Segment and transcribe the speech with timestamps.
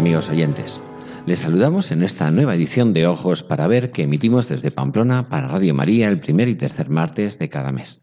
[0.00, 0.80] Amigos oyentes.
[1.26, 5.48] Les saludamos en esta nueva edición de Ojos para Ver que emitimos desde Pamplona para
[5.48, 8.00] Radio María el primer y tercer martes de cada mes.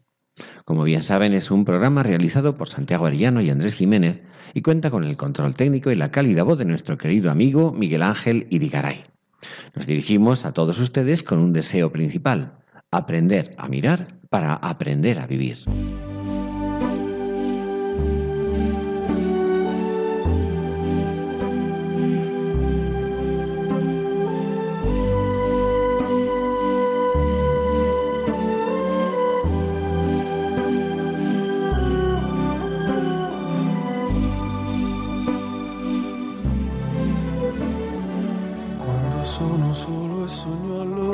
[0.64, 4.22] Como bien saben, es un programa realizado por Santiago Arellano y Andrés Jiménez
[4.54, 8.04] y cuenta con el control técnico y la cálida voz de nuestro querido amigo Miguel
[8.04, 9.02] Ángel Irigaray.
[9.74, 12.60] Nos dirigimos a todos ustedes con un deseo principal,
[12.92, 15.58] aprender a mirar para aprender a vivir.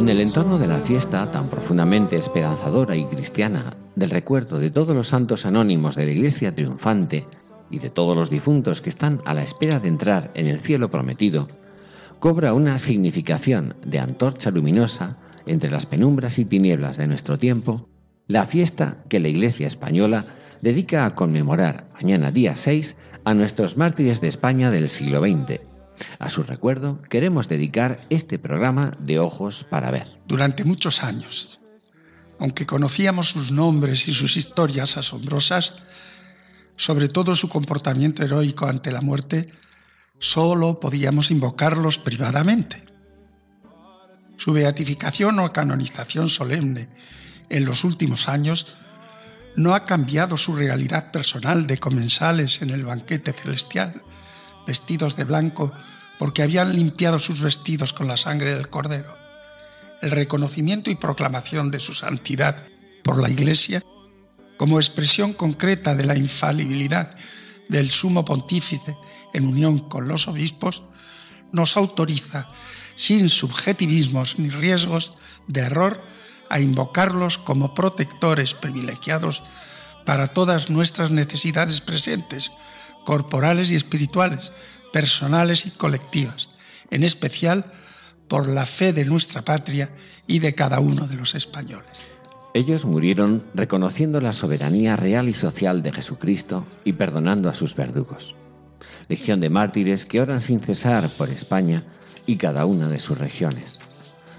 [0.05, 4.95] En el entorno de la fiesta tan profundamente esperanzadora y cristiana del recuerdo de todos
[4.95, 7.27] los santos anónimos de la Iglesia triunfante
[7.71, 10.91] y de todos los difuntos que están a la espera de entrar en el cielo
[10.91, 11.49] prometido,
[12.19, 15.17] cobra una significación de antorcha luminosa
[15.47, 17.89] entre las penumbras y tinieblas de nuestro tiempo,
[18.27, 20.27] la fiesta que la Iglesia española
[20.61, 22.95] dedica a conmemorar mañana día 6
[23.25, 25.74] a nuestros mártires de España del siglo XX
[26.19, 30.19] a su recuerdo queremos dedicar este programa de Ojos para Ver.
[30.27, 31.61] Durante muchos años,
[32.39, 35.75] aunque conocíamos sus nombres y sus historias asombrosas,
[36.77, 39.53] sobre todo su comportamiento heroico ante la muerte,
[40.19, 42.85] solo podíamos invocarlos privadamente.
[44.37, 46.89] Su beatificación o canonización solemne
[47.51, 48.79] en los últimos años
[49.57, 54.03] no ha cambiado su realidad personal de comensales en el banquete celestial,
[54.67, 55.73] vestidos de blanco
[56.19, 59.17] porque habían limpiado sus vestidos con la sangre del Cordero.
[60.01, 62.65] El reconocimiento y proclamación de su santidad
[63.03, 63.83] por la Iglesia,
[64.57, 67.17] como expresión concreta de la infalibilidad
[67.69, 68.97] del sumo pontífice
[69.33, 70.85] en unión con los obispos,
[71.53, 72.49] nos autoriza,
[72.95, 75.15] sin subjetivismos ni riesgos
[75.49, 76.03] de error,
[76.51, 79.43] a invocarlos como protectores privilegiados
[80.05, 82.53] para todas nuestras necesidades presentes,
[83.05, 84.53] corporales y espirituales,
[84.93, 86.51] personales y colectivas,
[86.91, 87.67] en especial
[88.29, 89.93] por la fe de nuestra patria
[90.27, 92.09] y de cada uno de los españoles.
[92.55, 98.37] Ellos murieron reconociendo la soberanía real y social de Jesucristo y perdonando a sus verdugos.
[99.09, 101.83] Legión de mártires que oran sin cesar por España
[102.27, 103.81] y cada una de sus regiones.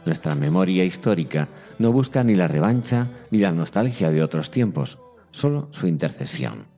[0.06, 4.98] Nuestra memoria histórica no busca ni la revancha ni la nostalgia de otros tiempos,
[5.32, 6.75] solo su intercesión.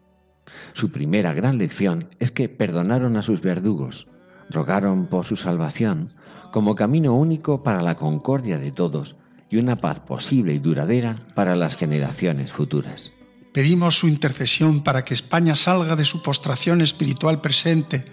[0.73, 4.07] Su primera gran lección es que perdonaron a sus verdugos,
[4.49, 6.13] rogaron por su salvación
[6.51, 9.15] como camino único para la concordia de todos
[9.49, 13.13] y una paz posible y duradera para las generaciones futuras.
[13.53, 18.05] Pedimos su intercesión para que España salga de su postración espiritual presente,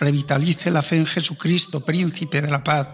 [0.00, 2.88] revitalice la fe en Jesucristo, príncipe de la paz,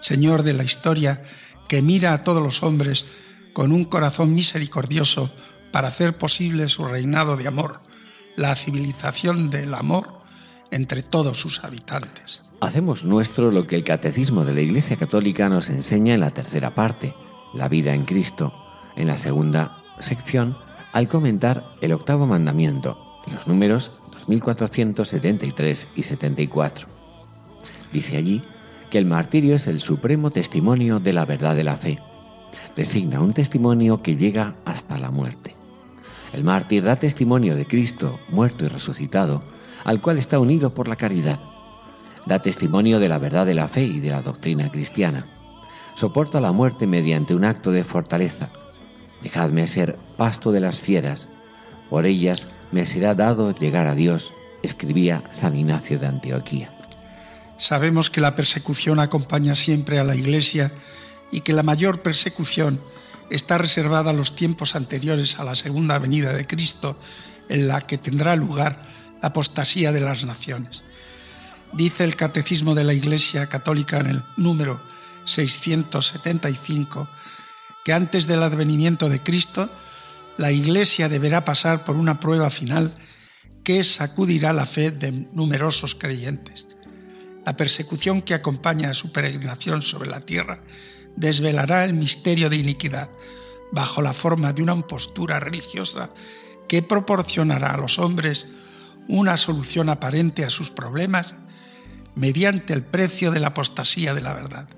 [0.00, 1.22] Señor de la historia,
[1.68, 3.06] que mira a todos los hombres
[3.52, 5.34] con un corazón misericordioso
[5.72, 7.82] para hacer posible su reinado de amor
[8.40, 10.08] la civilización del amor
[10.70, 12.42] entre todos sus habitantes.
[12.62, 16.74] Hacemos nuestro lo que el Catecismo de la Iglesia Católica nos enseña en la tercera
[16.74, 17.14] parte,
[17.52, 18.50] la vida en Cristo,
[18.96, 20.56] en la segunda sección,
[20.94, 23.94] al comentar el octavo mandamiento, en los números
[24.26, 26.88] 2473 y 74.
[27.92, 28.40] Dice allí
[28.88, 31.98] que el martirio es el supremo testimonio de la verdad de la fe.
[32.74, 35.59] Designa un testimonio que llega hasta la muerte.
[36.32, 39.42] El mártir da testimonio de Cristo, muerto y resucitado,
[39.84, 41.40] al cual está unido por la caridad.
[42.26, 45.26] Da testimonio de la verdad de la fe y de la doctrina cristiana.
[45.96, 48.48] Soporta la muerte mediante un acto de fortaleza.
[49.22, 51.28] Dejadme ser pasto de las fieras.
[51.88, 54.32] Por ellas me será dado llegar a Dios,
[54.62, 56.70] escribía San Ignacio de Antioquía.
[57.56, 60.72] Sabemos que la persecución acompaña siempre a la Iglesia
[61.30, 62.80] y que la mayor persecución
[63.30, 66.98] está reservada a los tiempos anteriores a la segunda venida de Cristo,
[67.48, 68.86] en la que tendrá lugar
[69.22, 70.84] la apostasía de las naciones.
[71.72, 74.82] Dice el Catecismo de la Iglesia Católica en el número
[75.24, 77.08] 675
[77.84, 79.70] que antes del advenimiento de Cristo,
[80.36, 82.94] la Iglesia deberá pasar por una prueba final
[83.64, 86.68] que sacudirá la fe de numerosos creyentes.
[87.46, 90.62] La persecución que acompaña a su peregrinación sobre la tierra
[91.16, 93.10] desvelará el misterio de iniquidad
[93.72, 96.08] bajo la forma de una postura religiosa
[96.68, 98.46] que proporcionará a los hombres
[99.08, 101.34] una solución aparente a sus problemas
[102.14, 104.68] mediante el precio de la apostasía de la verdad.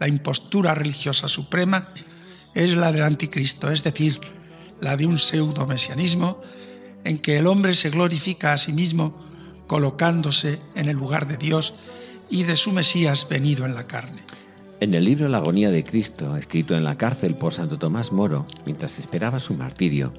[0.00, 1.86] La impostura religiosa suprema
[2.54, 4.18] es la del anticristo, es decir,
[4.80, 6.40] la de un pseudo-mesianismo
[7.04, 9.22] en que el hombre se glorifica a sí mismo
[9.66, 11.74] colocándose en el lugar de Dios
[12.30, 14.22] y de su Mesías venido en la carne.
[14.84, 18.44] En el libro La agonía de Cristo, escrito en la cárcel por Santo Tomás Moro,
[18.66, 20.12] mientras esperaba su martirio,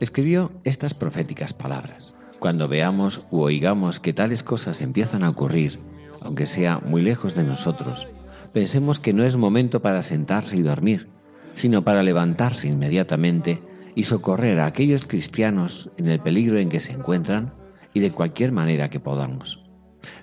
[0.00, 2.14] escribió estas proféticas palabras.
[2.38, 5.78] Cuando veamos u oigamos que tales cosas empiezan a ocurrir,
[6.22, 8.08] aunque sea muy lejos de nosotros,
[8.54, 11.10] pensemos que no es momento para sentarse y dormir,
[11.54, 13.62] sino para levantarse inmediatamente
[13.94, 17.52] y socorrer a aquellos cristianos en el peligro en que se encuentran
[17.92, 19.62] y de cualquier manera que podamos.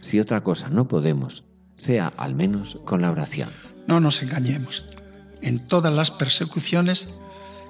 [0.01, 1.45] Si otra cosa no podemos,
[1.75, 3.49] sea al menos con la oración.
[3.87, 4.85] No nos engañemos.
[5.41, 7.09] En todas las persecuciones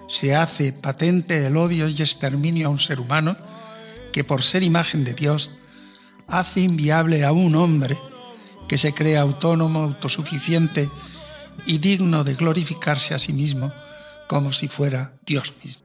[0.08, 3.38] se hace patente el odio y exterminio a un ser humano
[4.14, 5.52] que por ser imagen de Dios
[6.28, 7.98] hace inviable a un hombre
[8.68, 10.90] que se cree autónomo, autosuficiente
[11.66, 13.74] y digno de glorificarse a sí mismo
[14.28, 15.85] como si fuera Dios mismo.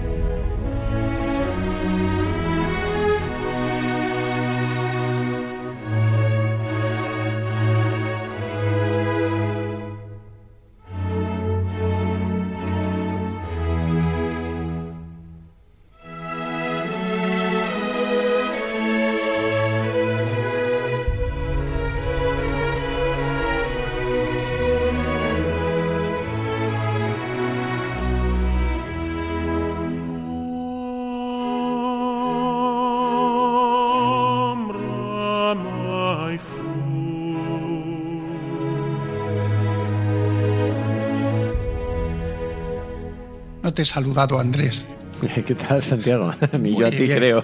[43.81, 44.85] Te he saludado, Andrés.
[45.47, 46.31] ¿Qué tal, Santiago?
[46.59, 47.43] Ni yo a ti creo.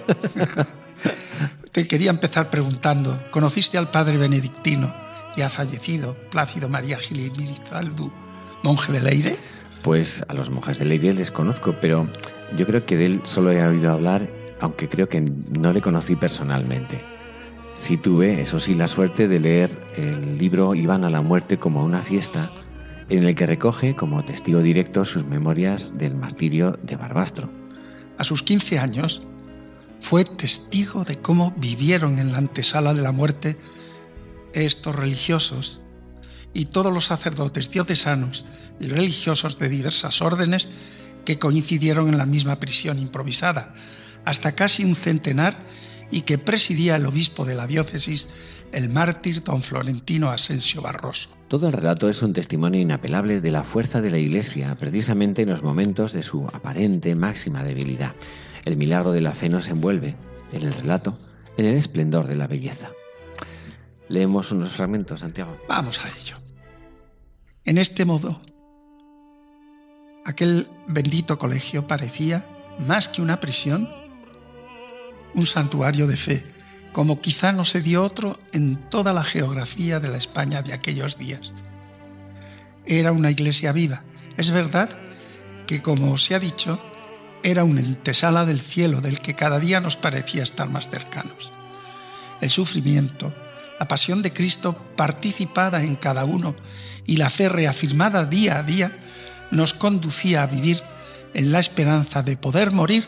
[1.72, 4.94] te quería empezar preguntando, ¿conociste al padre benedictino
[5.36, 8.12] ya fallecido, Plácido María Gil Mirizaldu,
[8.64, 9.40] monje de Leire?
[9.82, 12.04] Pues a los monjes de Leire les conozco, pero
[12.56, 14.30] yo creo que de él solo he oído hablar,
[14.62, 17.04] aunque creo que no le conocí personalmente.
[17.74, 21.84] Sí tuve, eso sí, la suerte de leer el libro Iban a la muerte como
[21.84, 22.52] una fiesta
[23.10, 27.50] en el que recoge como testigo directo sus memorias del martirio de Barbastro.
[28.18, 29.22] A sus 15 años
[30.02, 33.56] fue testigo de cómo vivieron en la antesala de la muerte
[34.54, 35.80] estos religiosos
[36.54, 38.46] y todos los sacerdotes diocesanos
[38.80, 40.70] y religiosos de diversas órdenes
[41.26, 43.74] que coincidieron en la misma prisión improvisada,
[44.26, 45.60] hasta casi un centenar
[46.12, 48.30] y que presidía el obispo de la diócesis,
[48.72, 51.30] el mártir don Florentino Asensio Barroso.
[51.48, 55.50] Todo el relato es un testimonio inapelable de la fuerza de la Iglesia, precisamente en
[55.50, 58.14] los momentos de su aparente máxima debilidad.
[58.66, 60.16] El milagro de la fe nos envuelve,
[60.52, 61.18] en el relato,
[61.58, 62.90] en el esplendor de la belleza.
[64.10, 65.58] Leemos unos fragmentos, Santiago.
[65.68, 66.38] Vamos a ello.
[67.66, 68.42] En este modo,
[70.26, 72.46] aquel bendito colegio parecía,
[72.80, 73.90] más que una prisión,
[75.38, 76.44] un santuario de fe,
[76.92, 81.18] como quizá no se dio otro en toda la geografía de la España de aquellos
[81.18, 81.54] días.
[82.88, 84.04] Era una iglesia viva.
[84.36, 84.90] Es verdad
[85.68, 86.82] que, como se ha dicho,
[87.44, 91.52] era una entesala del cielo del que cada día nos parecía estar más cercanos.
[92.42, 93.34] El sufrimiento,
[93.80, 96.56] la pasión de Cristo participada en cada uno
[97.06, 98.92] y la fe reafirmada día a día
[99.52, 100.82] nos conducía a vivir
[101.36, 103.08] en la esperanza de poder morir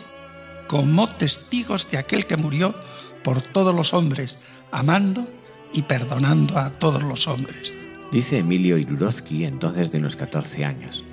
[0.69, 2.75] como testigos de aquel que murió
[3.23, 4.37] por todos los hombres,
[4.71, 5.27] amando
[5.73, 7.75] y perdonando a todos los hombres.
[8.11, 11.03] Dice Emilio Irurozki, entonces de unos 14 años.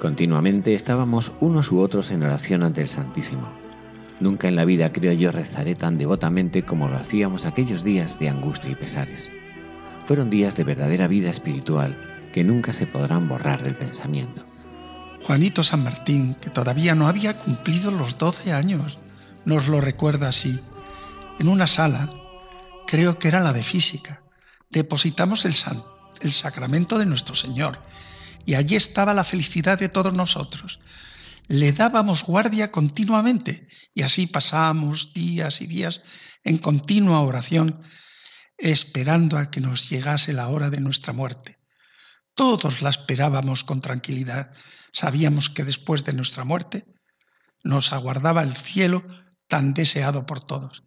[0.00, 3.48] Continuamente estábamos unos u otros en oración ante el Santísimo.
[4.18, 8.30] Nunca en la vida creo yo rezaré tan devotamente como lo hacíamos aquellos días de
[8.30, 9.30] angustia y pesares.
[10.08, 11.96] Fueron días de verdadera vida espiritual
[12.32, 14.42] que nunca se podrán borrar del pensamiento.
[15.24, 18.98] Juanito San Martín, que todavía no había cumplido los 12 años,
[19.44, 20.60] nos lo recuerda así.
[21.38, 22.12] En una sala,
[22.86, 24.22] creo que era la de física,
[24.70, 25.54] depositamos el,
[26.20, 27.80] el sacramento de nuestro Señor
[28.44, 30.80] y allí estaba la felicidad de todos nosotros.
[31.48, 36.02] Le dábamos guardia continuamente y así pasábamos días y días
[36.44, 37.82] en continua oración,
[38.58, 41.58] esperando a que nos llegase la hora de nuestra muerte.
[42.34, 44.50] Todos la esperábamos con tranquilidad.
[44.92, 46.84] Sabíamos que después de nuestra muerte
[47.64, 49.04] nos aguardaba el cielo
[49.48, 50.84] tan deseado por todos.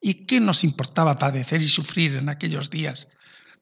[0.00, 3.08] ¿Y qué nos importaba padecer y sufrir en aquellos días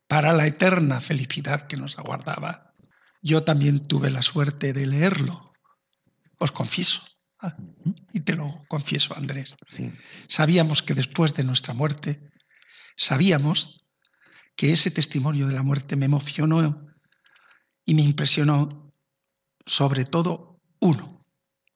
[0.07, 2.75] para la eterna felicidad que nos aguardaba?
[3.23, 5.53] Yo también tuve la suerte de leerlo,
[6.39, 7.03] os confieso,
[7.41, 7.57] ah,
[8.13, 9.57] y te lo confieso, Andrés.
[10.29, 12.31] Sabíamos que después de nuestra muerte,
[12.97, 13.85] sabíamos
[14.55, 16.87] que ese testimonio de la muerte me emocionó
[17.85, 18.86] y me impresionó
[19.67, 21.27] sobre todo uno,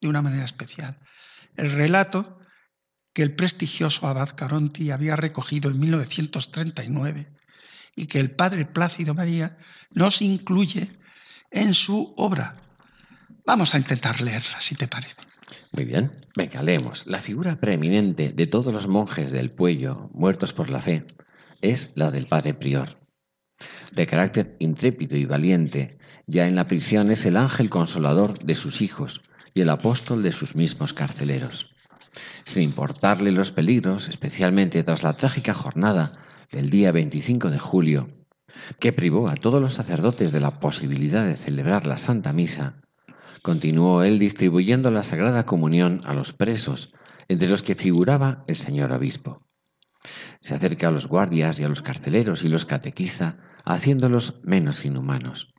[0.00, 0.98] de una manera especial.
[1.56, 2.38] El relato
[3.12, 7.32] que el prestigioso abad Caronti había recogido en 1939
[7.96, 9.58] y que el padre Plácido María
[9.90, 10.98] nos incluye
[11.50, 12.56] en su obra.
[13.44, 15.16] Vamos a intentar leerla, si te parece.
[15.72, 17.06] Muy bien, venga, leemos.
[17.06, 21.04] La figura preeminente de todos los monjes del Puello, muertos por la fe,
[21.60, 22.98] es la del padre prior.
[23.92, 25.98] De carácter intrépido y valiente,
[26.30, 29.22] ya en la prisión es el ángel consolador de sus hijos
[29.52, 31.74] y el apóstol de sus mismos carceleros.
[32.44, 36.12] Sin importarle los peligros, especialmente tras la trágica jornada
[36.52, 38.08] del día 25 de julio,
[38.78, 42.80] que privó a todos los sacerdotes de la posibilidad de celebrar la Santa Misa,
[43.42, 46.92] continuó él distribuyendo la Sagrada Comunión a los presos,
[47.28, 49.46] entre los que figuraba el señor obispo.
[50.40, 55.52] Se acerca a los guardias y a los carceleros y los catequiza, haciéndolos menos inhumanos.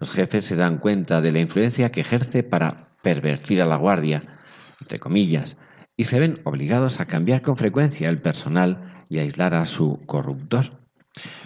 [0.00, 4.38] Los jefes se dan cuenta de la influencia que ejerce para pervertir a la guardia,
[4.80, 5.56] entre comillas,
[5.96, 10.80] y se ven obligados a cambiar con frecuencia el personal y aislar a su corruptor.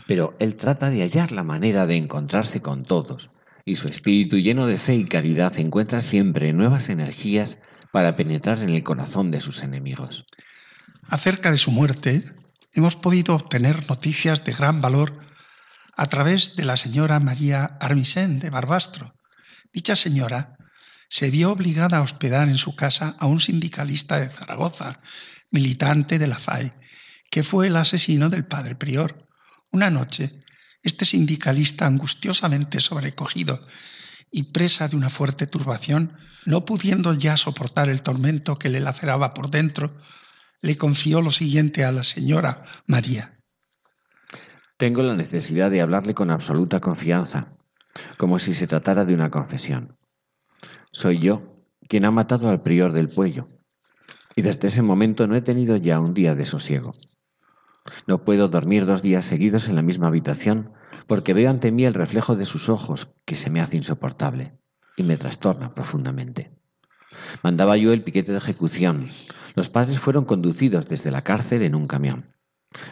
[0.06, 3.30] Pero él trata de hallar la manera de encontrarse con todos,
[3.64, 7.60] y su espíritu lleno de fe y caridad encuentra siempre nuevas energías
[7.92, 10.24] para penetrar en el corazón de sus enemigos.
[11.08, 12.22] Acerca de su muerte,
[12.72, 15.12] hemos podido obtener noticias de gran valor
[16.02, 19.14] a través de la señora María Armisen de Barbastro.
[19.72, 20.56] Dicha señora
[21.08, 24.98] se vio obligada a hospedar en su casa a un sindicalista de Zaragoza,
[25.52, 26.72] militante de la FAE,
[27.30, 29.28] que fue el asesino del padre prior.
[29.70, 30.40] Una noche,
[30.82, 33.64] este sindicalista, angustiosamente sobrecogido
[34.32, 39.34] y presa de una fuerte turbación, no pudiendo ya soportar el tormento que le laceraba
[39.34, 39.96] por dentro,
[40.62, 43.38] le confió lo siguiente a la señora María.
[44.82, 47.54] Tengo la necesidad de hablarle con absoluta confianza,
[48.16, 49.96] como si se tratara de una confesión.
[50.90, 53.46] Soy yo quien ha matado al prior del Puello,
[54.34, 56.96] y desde ese momento no he tenido ya un día de sosiego.
[58.08, 60.72] No puedo dormir dos días seguidos en la misma habitación
[61.06, 64.58] porque veo ante mí el reflejo de sus ojos que se me hace insoportable
[64.96, 66.58] y me trastorna profundamente.
[67.44, 69.08] Mandaba yo el piquete de ejecución.
[69.54, 72.32] Los padres fueron conducidos desde la cárcel en un camión.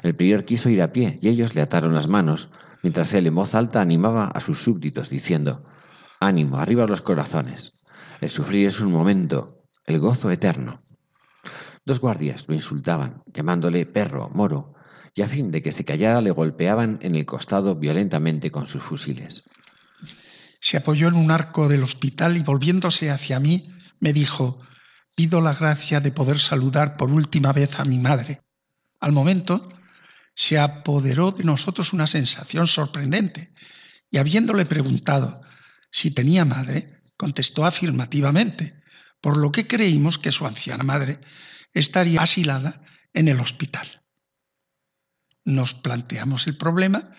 [0.02, 2.50] El prior quiso ir a pie y ellos le ataron las manos,
[2.82, 5.64] mientras él en voz alta animaba a sus súbditos diciendo,
[6.20, 7.74] Ánimo, arriba los corazones.
[8.20, 10.82] El sufrir es un momento, el gozo eterno.
[11.86, 14.74] Dos guardias lo insultaban, llamándole perro, moro,
[15.14, 18.82] y a fin de que se callara le golpeaban en el costado violentamente con sus
[18.82, 19.44] fusiles.
[20.60, 24.60] Se apoyó en un arco del hospital y volviéndose hacia mí me dijo,
[25.16, 28.42] pido la gracia de poder saludar por última vez a mi madre.
[29.00, 29.68] Al momento
[30.34, 33.52] se apoderó de nosotros una sensación sorprendente
[34.10, 35.42] y habiéndole preguntado
[35.90, 38.82] si tenía madre, contestó afirmativamente,
[39.20, 41.20] por lo que creímos que su anciana madre
[41.72, 44.02] estaría asilada en el hospital.
[45.44, 47.16] Nos planteamos el problema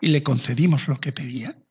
[0.00, 1.63] y le concedimos lo que pedía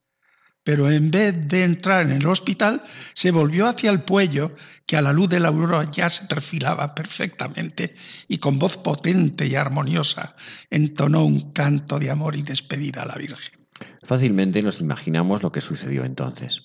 [0.64, 2.82] pero en vez de entrar en el hospital,
[3.14, 4.56] se volvió hacia el puello,
[4.88, 7.96] que a la luz de la aurora ya se perfilaba perfectamente,
[8.28, 10.36] y con voz potente y armoniosa
[10.70, 13.60] entonó un canto de amor y despedida a la Virgen.
[14.04, 16.62] Fácilmente nos imaginamos lo que sucedió entonces.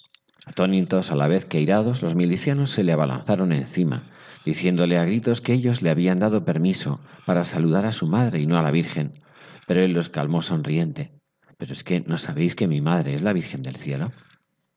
[0.47, 4.11] Atónitos a la vez que irados, los milicianos se le abalanzaron encima,
[4.45, 8.47] diciéndole a gritos que ellos le habían dado permiso para saludar a su madre y
[8.47, 9.21] no a la Virgen,
[9.67, 11.18] pero él los calmó sonriente
[11.59, 14.12] pero es que no sabéis que mi madre es la Virgen del Cielo.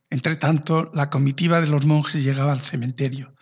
[0.09, 3.33] Entre tanto, la comitiva de los monjes llegaba al cementerio.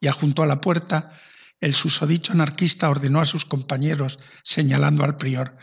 [0.00, 1.20] Ya junto a la puerta,
[1.60, 5.58] el susodicho anarquista ordenó a sus compañeros, señalando al prior,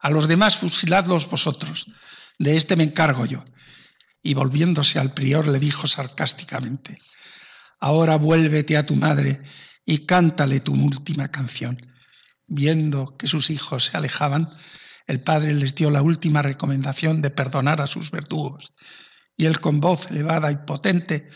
[0.00, 1.86] a los demás fusiladlos vosotros,
[2.38, 3.44] de este me encargo yo.
[4.26, 6.98] y volviéndose al prior le dijo sarcásticamente,
[7.78, 9.42] Ahora vuélvete a tu madre
[9.84, 11.76] y cántale tu última canción.
[12.46, 14.48] Viendo que sus hijos se alejaban,
[15.06, 18.72] el padre les dio la última recomendación de perdonar a sus verdugos,
[19.36, 21.28] y él con voz elevada y potente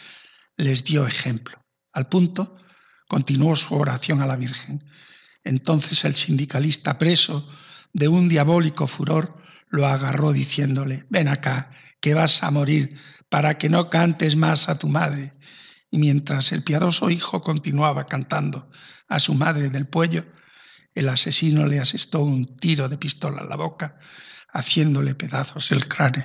[0.56, 1.64] les dio ejemplo.
[1.92, 2.56] Al punto,
[3.08, 4.84] continuó su oración a la Virgen.
[5.44, 7.48] Entonces el sindicalista preso
[7.92, 11.70] de un diabólico furor lo agarró diciéndole, ven acá,
[12.00, 12.96] que vas a morir,
[13.28, 15.32] para que no cantes más a tu madre.
[15.90, 18.70] Y mientras el piadoso hijo continuaba cantando
[19.08, 20.26] a su madre del puello,
[20.98, 23.98] el asesino le asestó un tiro de pistola en la boca,
[24.52, 26.24] haciéndole pedazos el cráneo.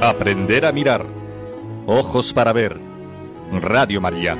[0.00, 1.04] Aprender a mirar.
[1.86, 2.80] Ojos para ver.
[3.60, 4.38] Radio María.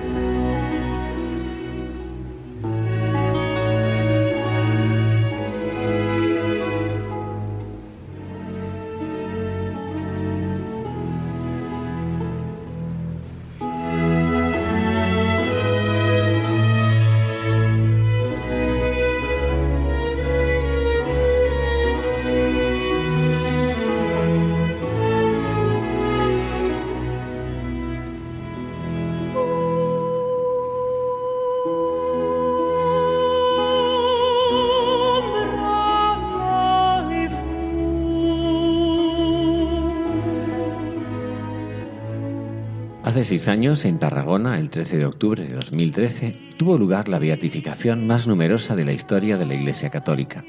[43.24, 48.26] Seis años, en Tarragona, el 13 de octubre de 2013, tuvo lugar la beatificación más
[48.26, 50.44] numerosa de la historia de la Iglesia Católica.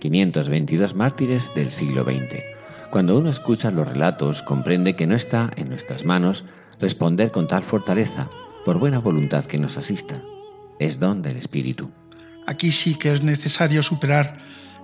[0.00, 2.42] 522 mártires del siglo XX.
[2.90, 6.44] Cuando uno escucha los relatos, comprende que no está en nuestras manos
[6.78, 8.28] responder con tal fortaleza,
[8.66, 10.20] por buena voluntad que nos asista.
[10.78, 11.90] Es don del Espíritu.
[12.46, 14.42] Aquí sí que es necesario superar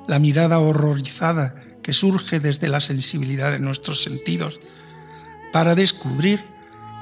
[0.09, 4.59] la mirada horrorizada que surge desde la sensibilidad de nuestros sentidos
[5.53, 6.41] para descubrir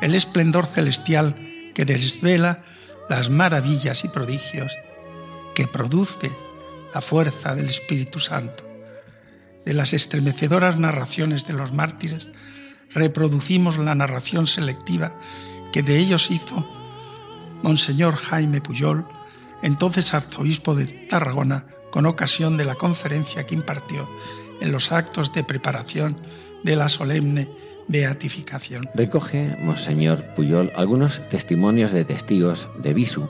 [0.00, 1.34] el esplendor celestial
[1.74, 2.62] que desvela
[3.08, 4.76] las maravillas y prodigios
[5.54, 6.30] que produce
[6.94, 8.64] la fuerza del Espíritu Santo.
[9.64, 12.30] De las estremecedoras narraciones de los mártires,
[12.90, 15.18] reproducimos la narración selectiva
[15.72, 16.66] que de ellos hizo
[17.62, 19.06] Monseñor Jaime Puyol,
[19.62, 24.08] entonces arzobispo de Tarragona, con ocasión de la conferencia que impartió
[24.60, 26.20] en los actos de preparación
[26.62, 27.50] de la solemne
[27.88, 28.88] beatificación.
[28.94, 33.28] Recoge Monseñor Puyol algunos testimonios de testigos de Visu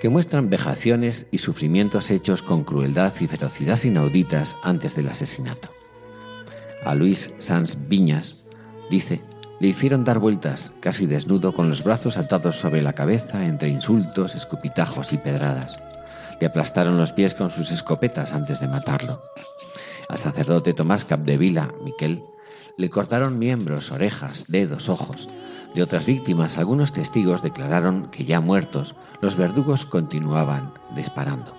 [0.00, 5.70] que muestran vejaciones y sufrimientos hechos con crueldad y ferocidad inauditas antes del asesinato.
[6.84, 8.44] A Luis Sanz Viñas,
[8.90, 9.22] dice,
[9.60, 14.34] le hicieron dar vueltas, casi desnudo, con los brazos atados sobre la cabeza entre insultos,
[14.34, 15.78] escupitajos y pedradas.
[16.40, 19.22] Le aplastaron los pies con sus escopetas antes de matarlo.
[20.08, 22.24] Al sacerdote Tomás Capdevila, Miquel,
[22.76, 25.28] le cortaron miembros, orejas, dedos, ojos.
[25.74, 31.56] De otras víctimas, algunos testigos declararon que ya muertos, los verdugos continuaban disparando.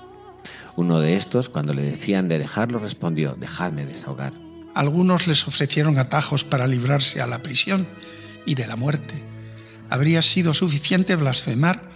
[0.76, 4.34] Uno de estos, cuando le decían de dejarlo, respondió, dejadme desahogar.
[4.74, 7.88] Algunos les ofrecieron atajos para librarse a la prisión
[8.46, 9.24] y de la muerte.
[9.90, 11.92] Habría sido suficiente blasfemar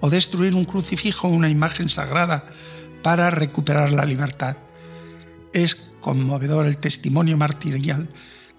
[0.00, 2.44] o destruir un crucifijo o una imagen sagrada
[3.02, 4.58] para recuperar la libertad.
[5.52, 8.08] Es conmovedor el testimonio martirial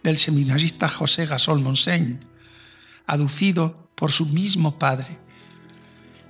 [0.03, 2.19] del seminarista José Gasol Monseigne,
[3.05, 5.19] aducido por su mismo padre.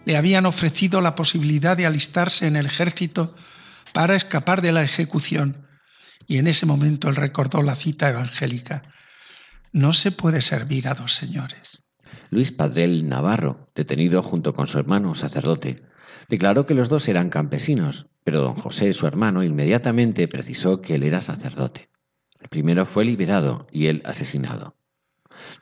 [0.05, 3.35] Le habían ofrecido la posibilidad de alistarse en el ejército
[3.93, 5.67] para escapar de la ejecución,
[6.27, 8.83] y en ese momento él recordó la cita evangélica.
[9.71, 11.83] No se puede servir a dos señores.
[12.31, 15.83] Luis Padrel Navarro, detenido junto con su hermano sacerdote,
[16.29, 21.03] declaró que los dos eran campesinos, pero don José, su hermano, inmediatamente precisó que él
[21.03, 21.88] era sacerdote.
[22.39, 24.75] El primero fue liberado y él asesinado.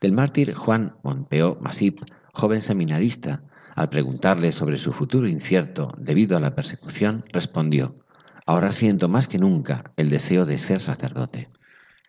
[0.01, 2.01] Del mártir Juan Monpeó Masip,
[2.33, 3.43] joven seminarista,
[3.75, 8.03] al preguntarle sobre su futuro incierto debido a la persecución, respondió,
[8.45, 11.49] Ahora siento más que nunca el deseo de ser sacerdote.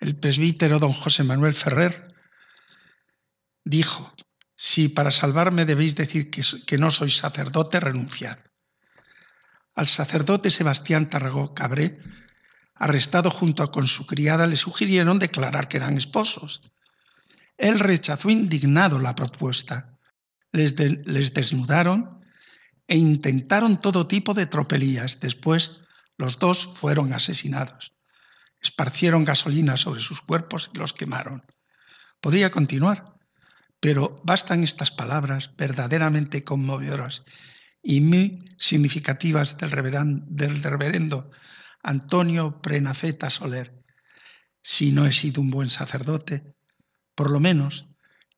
[0.00, 2.06] El presbítero don José Manuel Ferrer
[3.64, 4.14] dijo,
[4.54, 8.38] Si para salvarme debéis decir que, que no sois sacerdote, renunciad.
[9.74, 11.98] Al sacerdote Sebastián Tarragó Cabré
[12.78, 16.62] arrestado junto con su criada, le sugirieron declarar que eran esposos.
[17.56, 19.98] Él rechazó indignado la propuesta.
[20.52, 22.20] Les, les, desnudaron
[22.86, 25.20] e intentaron todo tipo de tropelías.
[25.20, 25.74] Después,
[26.16, 27.94] los dos fueron asesinados.
[28.60, 31.44] Esparcieron gasolina sobre sus cuerpos y los quemaron.
[32.20, 33.14] Podría continuar,
[33.80, 37.24] pero bastan estas palabras verdaderamente conmovedoras
[37.82, 39.70] y muy significativas del
[40.62, 41.30] reverendo
[41.88, 43.82] Antonio Prenaceta Soler.
[44.62, 46.54] Si no he sido un buen sacerdote,
[47.14, 47.88] por lo menos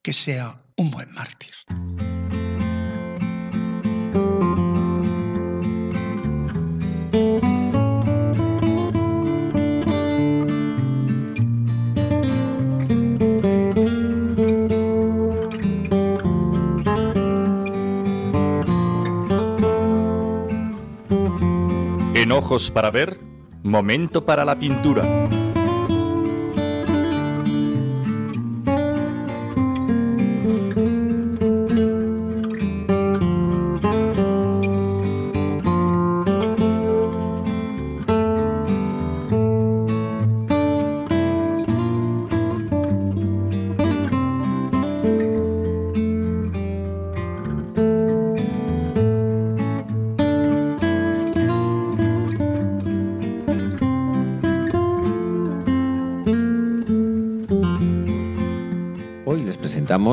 [0.02, 1.50] que sea un buen mártir.
[22.32, 23.29] Ojos para ver,
[23.62, 25.49] momento para la pintura.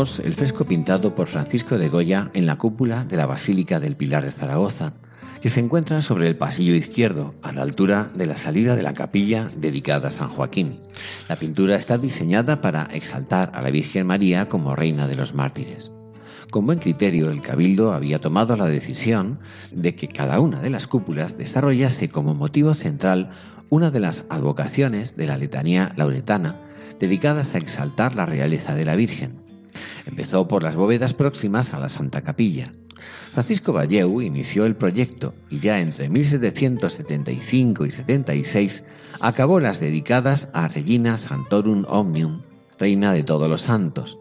[0.08, 4.24] El fresco pintado por Francisco de Goya en la cúpula de la Basílica del Pilar
[4.24, 4.94] de Zaragoza,
[5.42, 8.94] que se encuentra sobre el pasillo izquierdo, a la altura de la salida de la
[8.94, 10.80] capilla dedicada a San Joaquín.
[11.28, 15.92] La pintura está diseñada para exaltar a la Virgen María como Reina de los Mártires.
[16.52, 19.40] Con buen criterio, el Cabildo había tomado la decisión
[19.74, 23.32] de que cada una de las cúpulas desarrollase como motivo central
[23.70, 26.56] una de las advocaciones de la letanía lauretana,
[26.98, 29.47] dedicadas a exaltar la realeza de la Virgen.
[30.06, 32.74] Empezó por las bóvedas próximas a la Santa Capilla.
[33.34, 38.84] Francisco Valleu inició el proyecto y ya entre 1775 y 76
[39.20, 42.42] acabó las dedicadas a Regina Santorum Omnium,
[42.80, 44.18] Reina de todos los santos,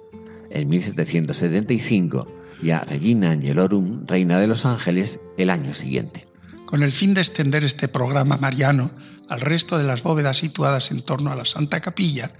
[0.50, 2.26] en 1775
[2.62, 6.26] y a Regina Angelorum, Reina de los Ángeles, el año siguiente.
[6.64, 8.90] Con el fin de extender este programa mariano
[9.28, 12.32] al resto de las bóvedas situadas en torno a la Santa Capilla,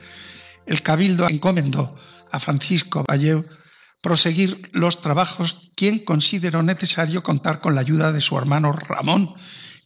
[0.66, 1.94] el Cabildo encomendó
[2.37, 3.44] a Francisco Valleu
[4.03, 9.35] proseguir los trabajos, quien consideró necesario contar con la ayuda de su hermano Ramón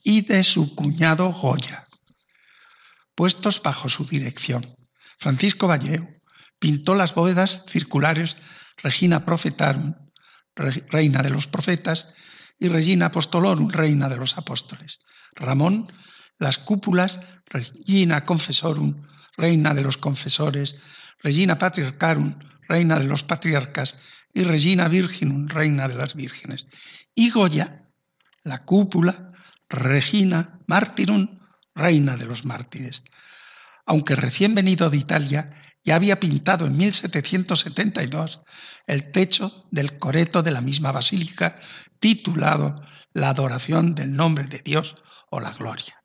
[0.02, 1.86] y de su cuñado Goya.
[3.14, 4.76] Puestos bajo su dirección,
[5.18, 6.20] Francisco Valleu
[6.58, 8.36] pintó las bóvedas circulares
[8.82, 9.94] Regina Profetarum,
[10.54, 12.14] Reina de los Profetas,
[12.58, 14.98] y Regina Apostolorum, Reina de los Apóstoles.
[15.34, 15.90] Ramón,
[16.38, 20.76] las cúpulas Regina Confessorum, Reina de los Confesores,
[21.22, 23.98] Regina Patriarcharum, Reina de los Patriarcas,
[24.32, 26.66] y Regina Virginum, Reina de las Vírgenes.
[27.14, 27.88] Y Goya,
[28.44, 29.32] la cúpula
[29.68, 31.40] Regina Martyrum,
[31.74, 33.02] Reina de los Mártires.
[33.86, 35.50] Aunque recién venido de Italia,
[35.84, 38.42] ya había pintado en 1772
[38.86, 41.54] el techo del coreto de la misma basílica,
[41.98, 44.96] titulado La adoración del nombre de Dios
[45.30, 45.99] o la gloria.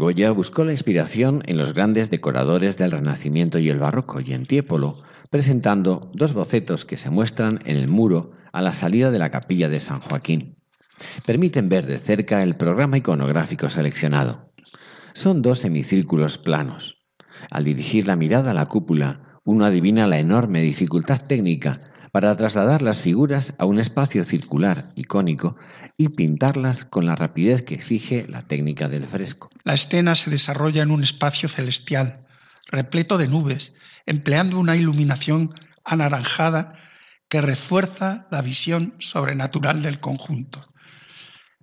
[0.00, 4.44] Goya buscó la inspiración en los grandes decoradores del Renacimiento y el Barroco y en
[4.44, 9.30] Tiepolo, presentando dos bocetos que se muestran en el muro a la salida de la
[9.30, 10.56] capilla de San Joaquín.
[11.26, 14.54] Permiten ver de cerca el programa iconográfico seleccionado.
[15.12, 16.96] Son dos semicírculos planos.
[17.50, 22.82] Al dirigir la mirada a la cúpula, uno adivina la enorme dificultad técnica para trasladar
[22.82, 25.56] las figuras a un espacio circular icónico
[25.96, 29.50] y pintarlas con la rapidez que exige la técnica del fresco.
[29.64, 32.26] La escena se desarrolla en un espacio celestial,
[32.70, 33.74] repleto de nubes,
[34.06, 36.74] empleando una iluminación anaranjada
[37.28, 40.72] que refuerza la visión sobrenatural del conjunto.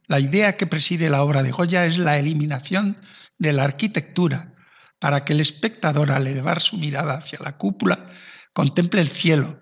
[0.07, 2.97] La idea que preside la obra de Goya es la eliminación
[3.37, 4.53] de la arquitectura
[4.99, 8.07] para que el espectador al elevar su mirada hacia la cúpula
[8.53, 9.61] contemple el cielo,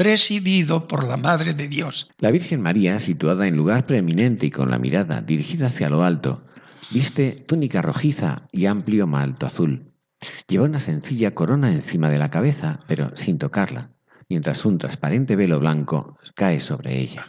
[0.00, 2.08] presidido por la Madre de Dios.
[2.16, 6.42] La Virgen María, situada en lugar preeminente y con la mirada dirigida hacia lo alto,
[6.90, 9.92] viste túnica rojiza y amplio malto azul.
[10.48, 13.90] Lleva una sencilla corona encima de la cabeza, pero sin tocarla,
[14.30, 17.26] mientras un transparente velo blanco cae sobre ella.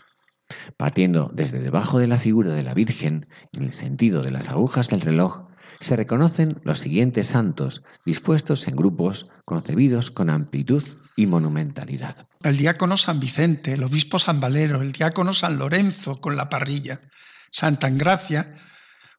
[0.77, 4.87] Partiendo desde debajo de la figura de la Virgen, en el sentido de las agujas
[4.87, 5.50] del reloj,
[5.81, 10.83] se reconocen los siguientes santos, dispuestos en grupos concebidos con amplitud
[11.15, 12.27] y monumentalidad.
[12.43, 17.01] El diácono San Vicente, el obispo San Valero, el diácono San Lorenzo con la parrilla,
[17.49, 18.55] Santa Engracia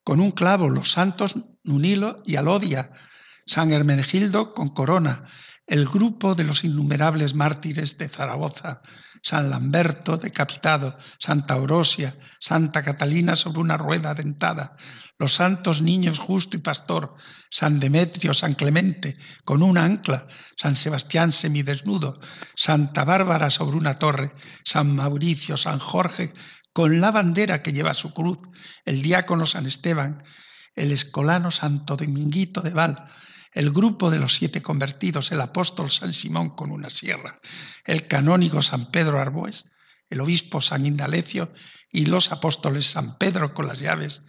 [0.04, 2.90] con un clavo, los santos Nunilo y Alodia,
[3.44, 5.24] San Hermenegildo con corona,
[5.66, 8.82] el grupo de los innumerables mártires de Zaragoza,
[9.22, 14.76] San Lamberto decapitado, Santa Orosia, Santa Catalina sobre una rueda dentada,
[15.22, 17.14] los santos niños justo y pastor,
[17.48, 22.18] San Demetrio, San Clemente con una ancla, San Sebastián semidesnudo,
[22.56, 24.32] Santa Bárbara sobre una torre,
[24.64, 26.32] San Mauricio, San Jorge
[26.72, 28.38] con la bandera que lleva su cruz,
[28.84, 30.24] el diácono San Esteban,
[30.74, 32.96] el escolano Santo Dominguito de Val,
[33.52, 37.38] el grupo de los siete convertidos, el apóstol San Simón con una sierra,
[37.84, 39.66] el canónigo San Pedro Arbues,
[40.10, 41.52] el obispo San Indalecio
[41.92, 44.22] y los apóstoles San Pedro con las llaves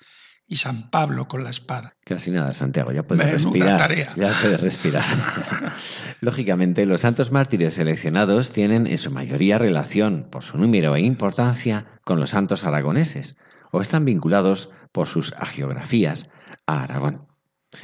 [0.47, 1.95] y San Pablo con la espada.
[2.03, 3.95] Casi nada, Santiago, ya puedes respirar.
[4.15, 5.03] Ya puedes respirar.
[6.21, 11.99] Lógicamente, los santos mártires seleccionados tienen en su mayoría relación, por su número e importancia,
[12.03, 13.37] con los santos aragoneses,
[13.71, 16.27] o están vinculados por sus agiografías
[16.67, 17.27] a Aragón.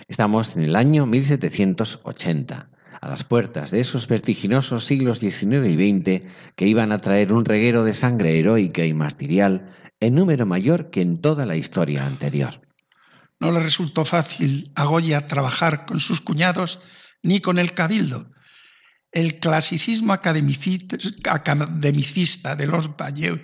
[0.07, 2.69] Estamos en el año 1780,
[3.01, 6.23] a las puertas de esos vertiginosos siglos XIX y XX
[6.55, 11.01] que iban a traer un reguero de sangre heroica y martirial en número mayor que
[11.01, 12.61] en toda la historia anterior.
[13.39, 16.79] No le resultó fácil a Goya trabajar con sus cuñados
[17.23, 18.31] ni con el cabildo.
[19.11, 20.97] El clasicismo academicista
[22.55, 23.41] de los Bayeux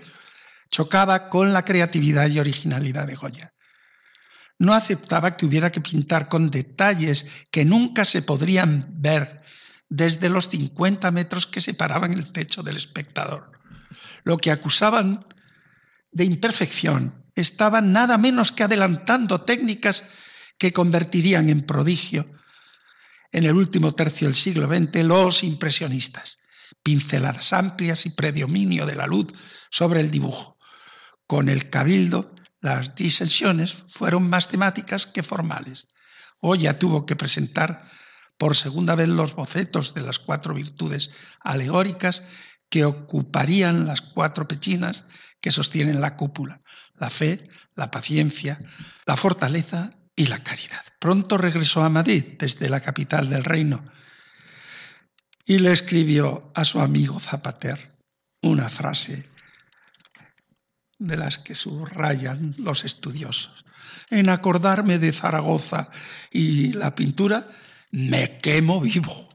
[0.69, 3.55] chocaba con la creatividad y originalidad de Goya
[4.59, 9.37] no aceptaba que hubiera que pintar con detalles que nunca se podrían ver
[9.89, 13.51] desde los 50 metros que separaban el techo del espectador.
[14.23, 15.25] Lo que acusaban
[16.15, 20.05] de imperfección estaban nada menos que adelantando técnicas
[20.57, 22.31] que convertirían en prodigio
[23.33, 26.39] en el último tercio del siglo XX los impresionistas,
[26.81, 29.27] pinceladas amplias y predominio de la luz
[29.69, 30.57] sobre el dibujo,
[31.27, 35.89] con el cabildo las disensiones fueron más temáticas que formales.
[36.39, 37.91] Oya tuvo que presentar
[38.37, 42.23] por segunda vez los bocetos de las cuatro virtudes alegóricas
[42.69, 45.05] que ocuparían las cuatro pechinas
[45.41, 46.61] que sostienen la cúpula,
[46.95, 47.37] la fe,
[47.75, 48.59] la paciencia,
[49.05, 50.81] la fortaleza y la caridad.
[50.99, 53.83] Pronto regresó a Madrid desde la capital del reino
[55.45, 57.95] y le escribió a su amigo Zapater
[58.41, 59.29] una frase
[60.97, 63.65] de las que subrayan los estudiosos.
[64.09, 65.89] En acordarme de Zaragoza
[66.31, 67.47] y la pintura,
[67.91, 69.29] me quemo vivo.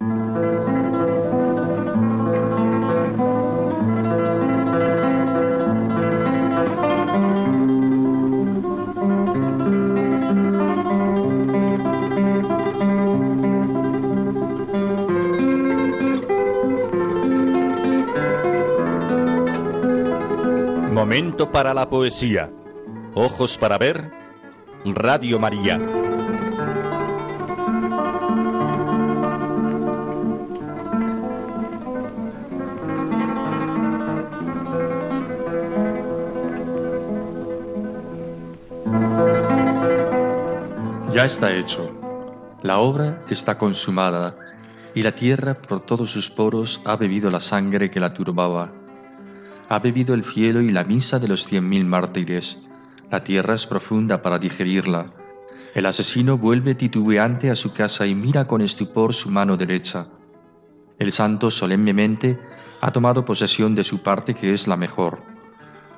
[21.10, 22.52] Momento para la poesía.
[23.14, 24.12] Ojos para ver.
[24.84, 25.76] Radio María.
[41.12, 41.90] Ya está hecho.
[42.62, 44.36] La obra está consumada
[44.94, 48.72] y la tierra por todos sus poros ha bebido la sangre que la turbaba
[49.70, 52.60] ha bebido el cielo y la misa de los cien mil mártires.
[53.08, 55.12] La tierra es profunda para digerirla.
[55.76, 60.08] El asesino vuelve titubeante a su casa y mira con estupor su mano derecha.
[60.98, 62.36] El santo solemnemente
[62.80, 65.22] ha tomado posesión de su parte que es la mejor.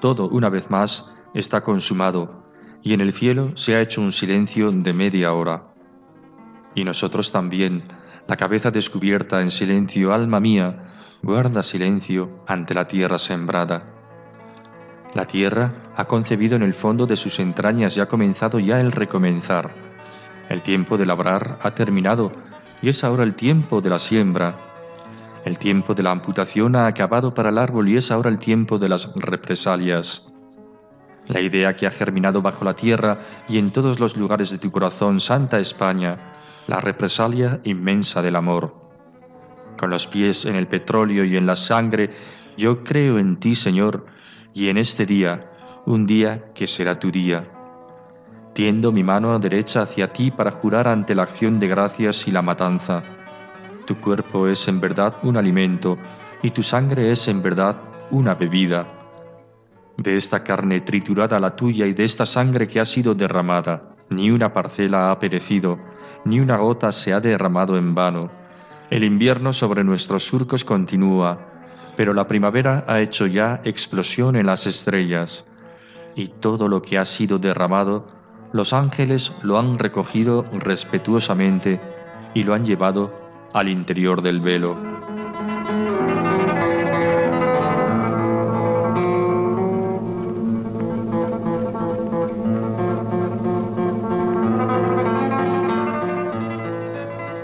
[0.02, 2.44] Todo, una vez más, está consumado,
[2.82, 5.72] y en el cielo se ha hecho un silencio de media hora.
[6.74, 7.84] Y nosotros también,
[8.28, 10.91] la cabeza descubierta en silencio, alma mía,
[11.22, 13.84] guarda silencio ante la tierra sembrada.
[15.14, 18.90] La tierra ha concebido en el fondo de sus entrañas y ha comenzado ya el
[18.90, 19.70] recomenzar.
[20.48, 22.32] El tiempo de labrar ha terminado
[22.80, 24.56] y es ahora el tiempo de la siembra.
[25.44, 28.78] El tiempo de la amputación ha acabado para el árbol y es ahora el tiempo
[28.78, 30.28] de las represalias.
[31.28, 34.72] La idea que ha germinado bajo la tierra y en todos los lugares de tu
[34.72, 36.18] corazón, Santa España,
[36.66, 38.82] la represalia inmensa del amor
[39.82, 42.10] con los pies en el petróleo y en la sangre,
[42.56, 44.06] yo creo en ti, Señor,
[44.54, 45.40] y en este día,
[45.86, 47.48] un día que será tu día.
[48.54, 52.42] Tiendo mi mano derecha hacia ti para jurar ante la acción de gracias y la
[52.42, 53.02] matanza.
[53.84, 55.98] Tu cuerpo es en verdad un alimento,
[56.44, 57.76] y tu sangre es en verdad
[58.12, 58.86] una bebida.
[59.96, 64.30] De esta carne triturada la tuya y de esta sangre que ha sido derramada, ni
[64.30, 65.80] una parcela ha perecido,
[66.24, 68.41] ni una gota se ha derramado en vano
[68.92, 71.38] el invierno sobre nuestros surcos continúa,
[71.96, 75.46] pero la primavera ha hecho ya explosión en las estrellas,
[76.14, 78.06] y todo lo que ha sido derramado,
[78.52, 81.80] los ángeles lo han recogido respetuosamente
[82.34, 83.18] y lo han llevado
[83.54, 84.91] al interior del velo.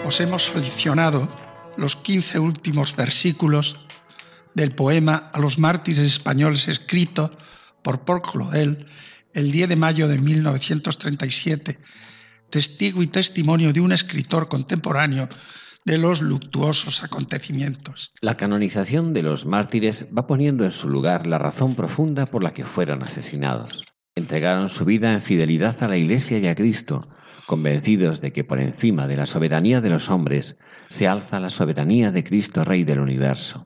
[0.09, 1.29] Os hemos seleccionado
[1.77, 3.77] los 15 últimos versículos
[4.55, 7.31] del poema a los mártires españoles escrito
[7.83, 8.87] por Paul Claudel
[9.35, 11.79] el 10 de mayo de 1937
[12.49, 15.29] testigo y testimonio de un escritor contemporáneo
[15.85, 18.12] de los luctuosos acontecimientos.
[18.23, 22.55] La canonización de los mártires va poniendo en su lugar la razón profunda por la
[22.55, 23.83] que fueron asesinados.
[24.14, 27.07] Entregaron su vida en fidelidad a la Iglesia y a Cristo,
[27.48, 30.58] convencidos de que por encima de la soberanía de los hombres
[30.90, 33.64] se alza la soberanía de Cristo Rey del universo.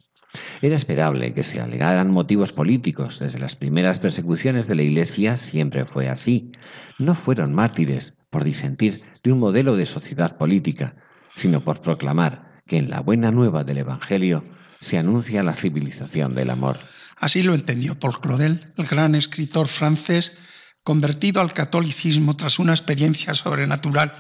[0.62, 3.18] Era esperable que se alegaran motivos políticos.
[3.18, 6.52] Desde las primeras persecuciones de la Iglesia siempre fue así.
[7.00, 10.94] No fueron mártires por disentir de un modelo de sociedad política,
[11.34, 14.44] sino por proclamar que en la buena nueva del Evangelio
[14.78, 16.78] se anuncia la civilización del amor.
[17.18, 20.38] Así lo entendió Paul Claudel, el gran escritor francés,
[20.82, 24.14] convertido al catolicismo tras una experiencia sobrenatural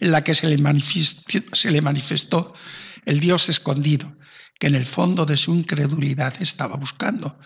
[0.00, 0.80] en la que se le,
[1.52, 2.54] se le manifestó
[3.04, 4.16] el Dios escondido,
[4.58, 7.38] que en el fondo de su incredulidad estaba buscando,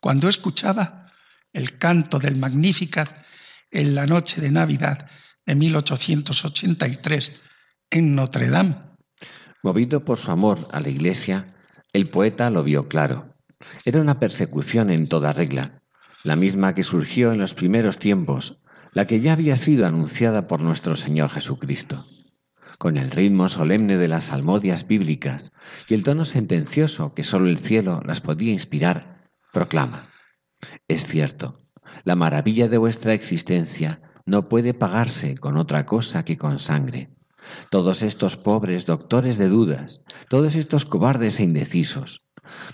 [0.00, 1.06] cuando escuchaba
[1.52, 3.24] el canto del Magnificat
[3.70, 5.08] en la noche de Navidad
[5.44, 7.42] de 1883
[7.90, 8.76] en Notre Dame.
[9.62, 11.54] Movido por su amor a la Iglesia,
[11.92, 13.34] el poeta lo vio claro.
[13.84, 15.82] Era una persecución en toda regla,
[16.26, 18.58] la misma que surgió en los primeros tiempos,
[18.90, 22.04] la que ya había sido anunciada por nuestro Señor Jesucristo.
[22.78, 25.52] Con el ritmo solemne de las salmodias bíblicas
[25.88, 30.10] y el tono sentencioso que sólo el cielo las podía inspirar, proclama,
[30.88, 31.60] es cierto,
[32.02, 37.10] la maravilla de vuestra existencia no puede pagarse con otra cosa que con sangre.
[37.70, 42.25] Todos estos pobres doctores de dudas, todos estos cobardes e indecisos,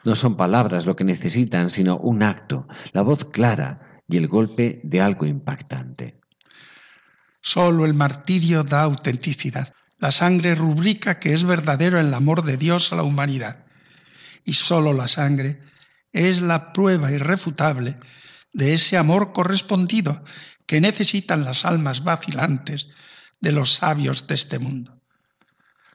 [0.04, 4.80] no son palabras lo que necesitan, sino un acto, la voz clara y el golpe
[4.84, 6.20] de algo impactante.
[7.40, 9.74] Solo el martirio da autenticidad.
[9.98, 13.66] La sangre rubrica que es verdadero el amor de Dios a la humanidad.
[14.44, 15.60] Y solo la sangre
[16.12, 17.98] es la prueba irrefutable
[18.52, 20.22] de ese amor correspondido
[20.66, 22.90] que necesitan las almas vacilantes
[23.40, 25.00] de los sabios de este mundo.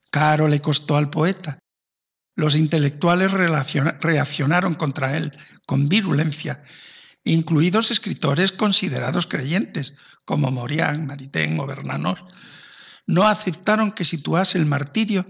[0.10, 1.60] Caro le costó al poeta.
[2.38, 5.32] Los intelectuales reaccionaron contra él
[5.66, 6.64] con virulencia,
[7.24, 12.24] incluidos escritores considerados creyentes, como Morián, Maritain o Bernanos.
[13.08, 15.26] No aceptaron que situase el martirio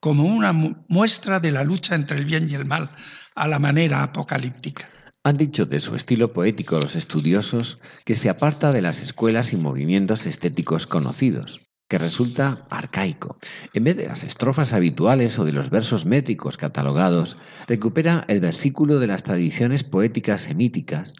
[0.00, 2.90] como una muestra de la lucha entre el bien y el mal,
[3.36, 4.90] a la manera apocalíptica.
[5.22, 9.56] Han dicho de su estilo poético los estudiosos que se aparta de las escuelas y
[9.56, 13.38] movimientos estéticos conocidos, que resulta arcaico.
[13.72, 18.98] En vez de las estrofas habituales o de los versos métricos catalogados, recupera el versículo
[18.98, 21.14] de las tradiciones poéticas semíticas,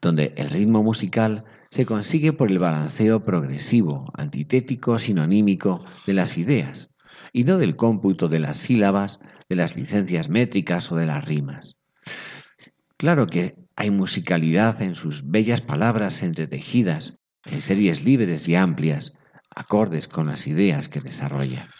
[0.00, 6.90] donde el ritmo musical se consigue por el balanceo progresivo, antitético, sinonímico de las ideas,
[7.32, 11.76] y no del cómputo de las sílabas, de las licencias métricas o de las rimas.
[12.96, 19.14] Claro que hay musicalidad en sus bellas palabras entretejidas, en series libres y amplias,
[19.54, 21.70] acordes con las ideas que desarrolla.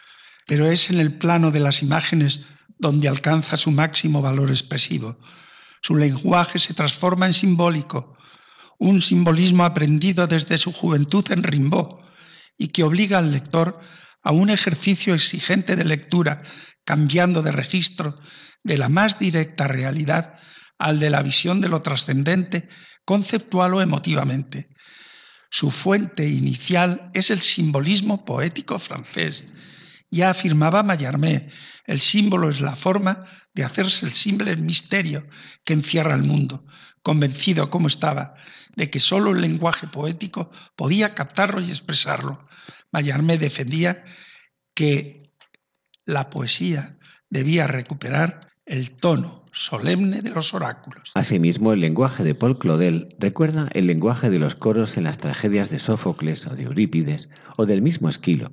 [0.47, 2.43] Pero es en el plano de las imágenes
[2.79, 5.19] donde alcanza su máximo valor expresivo.
[5.81, 8.17] Su lenguaje se transforma en simbólico,
[8.79, 12.01] un simbolismo aprendido desde su juventud en Rimbaud
[12.59, 13.79] y que obliga al lector
[14.23, 16.43] a un ejercicio exigente de lectura,
[16.85, 18.19] cambiando de registro
[18.63, 20.35] de la más directa realidad
[20.79, 22.69] al de la visión de lo trascendente,
[23.05, 24.69] conceptual o emotivamente.
[25.55, 29.45] Su fuente inicial es el simbolismo poético francés.
[30.11, 31.51] Ya afirmaba Mallarmé,
[31.85, 33.21] el símbolo es la forma
[33.53, 35.27] de hacerse el simple misterio
[35.63, 36.65] que encierra el mundo,
[37.03, 38.33] convencido como estaba
[38.77, 42.47] de que sólo el lenguaje poético podía captarlo y expresarlo.
[42.91, 44.05] Mallarmé defendía
[44.73, 45.35] que
[46.07, 51.13] la poesía debía recuperar el tono solemne de los oráculos.
[51.15, 55.69] Asimismo, el lenguaje de Paul Claudel recuerda el lenguaje de los coros en las tragedias
[55.71, 58.53] de Sófocles o de Eurípides o del mismo Esquilo.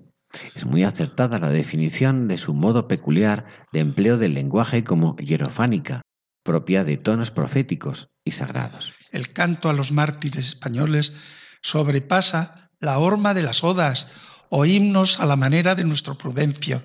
[0.55, 6.01] Es muy acertada la definición de su modo peculiar de empleo del lenguaje como hierofánica,
[6.43, 8.93] propia de tonos proféticos y sagrados.
[9.11, 11.13] El canto a los mártires españoles
[11.61, 14.07] sobrepasa la horma de las odas
[14.49, 16.83] o himnos a la manera de nuestro Prudencio,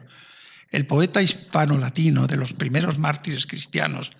[0.75, 4.11] el poeta hispano-latino de los primeros mártires cristianos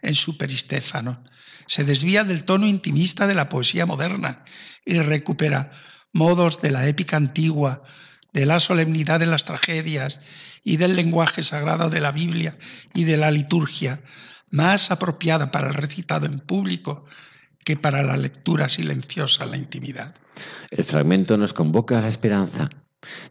[0.00, 1.22] en Superistéfano
[1.66, 4.42] se desvía del tono intimista de la poesía moderna
[4.86, 5.70] y recupera
[6.14, 7.82] modos de la épica antigua,
[8.32, 10.20] de la solemnidad de las tragedias
[10.64, 12.56] y del lenguaje sagrado de la Biblia
[12.94, 14.00] y de la liturgia,
[14.48, 17.04] más apropiada para el recitado en público
[17.66, 20.14] que para la lectura silenciosa en la intimidad.
[20.70, 22.70] El fragmento nos convoca a la esperanza.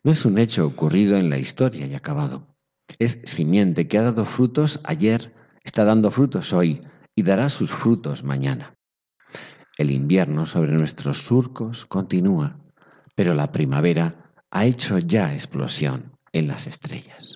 [0.04, 2.57] No es un hecho ocurrido en la historia y acabado.
[3.00, 5.34] Es simiente que ha dado frutos ayer,
[5.64, 6.82] está dando frutos hoy
[7.16, 8.74] y dará sus frutos mañana.
[9.78, 12.60] El invierno sobre nuestros surcos continúa,
[13.16, 17.36] pero la primavera ha hecho ya explosión en las estrellas.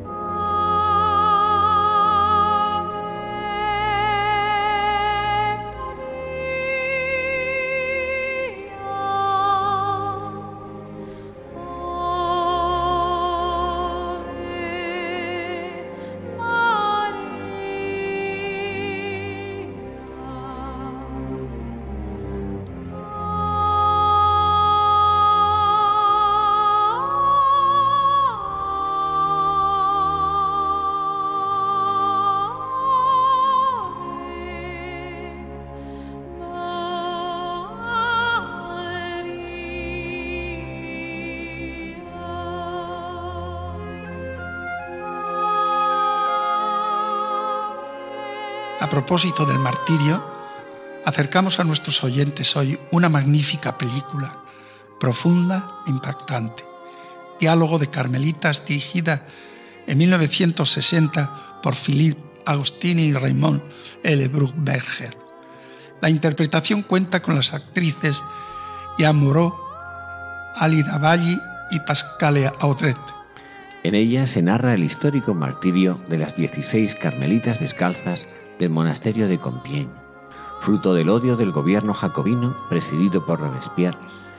[48.81, 50.25] A propósito del martirio,
[51.05, 54.41] acercamos a nuestros oyentes hoy una magnífica película,
[54.99, 56.63] profunda e impactante.
[57.39, 59.23] Diálogo de Carmelitas dirigida
[59.85, 63.61] en 1960 por Philippe Agostini y Raymond
[64.01, 64.27] L.
[64.29, 65.15] Bruckberger.
[66.01, 68.23] La interpretación cuenta con las actrices
[68.97, 69.55] Jean Moreau,
[70.55, 72.97] Ali Davalli y Pascale Audret.
[73.83, 78.25] En ella se narra el histórico martirio de las 16 carmelitas descalzas
[78.61, 79.89] del monasterio de Compiègne,
[80.61, 83.97] fruto del odio del gobierno jacobino presidido por Robespierre,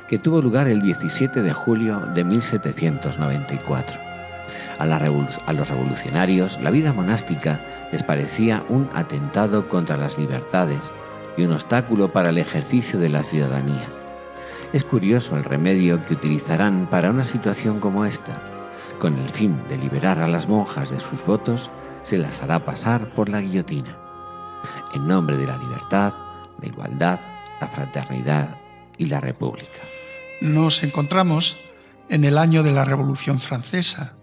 [0.09, 4.01] que tuvo lugar el 17 de julio de 1794.
[4.79, 7.61] A, a, los revolucionarios, la vida monástica
[7.91, 10.81] les parecía un atentado contra las libertades
[11.37, 13.89] y un obstáculo para el ejercicio de la ciudadanía.
[14.73, 18.41] Es curioso el remedio que utilizarán para una situación como esta.
[19.01, 23.13] Con el fin de liberar a las monjas de sus votos, se las hará pasar
[23.15, 24.02] por la guillotina
[24.95, 26.13] en nombre de la libertad,
[26.61, 27.21] la igualdad,
[27.61, 28.57] la fraternidad
[28.99, 29.81] y la república.
[30.41, 31.57] Nos encontramos
[32.09, 34.17] en el año de la Revolución Francesa.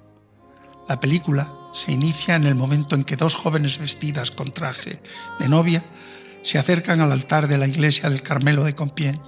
[0.87, 5.01] La película se inicia en el momento en que dos jóvenes vestidas con traje
[5.39, 5.83] de novia
[6.41, 9.21] se acercan al altar de la iglesia del Carmelo de Compiègne,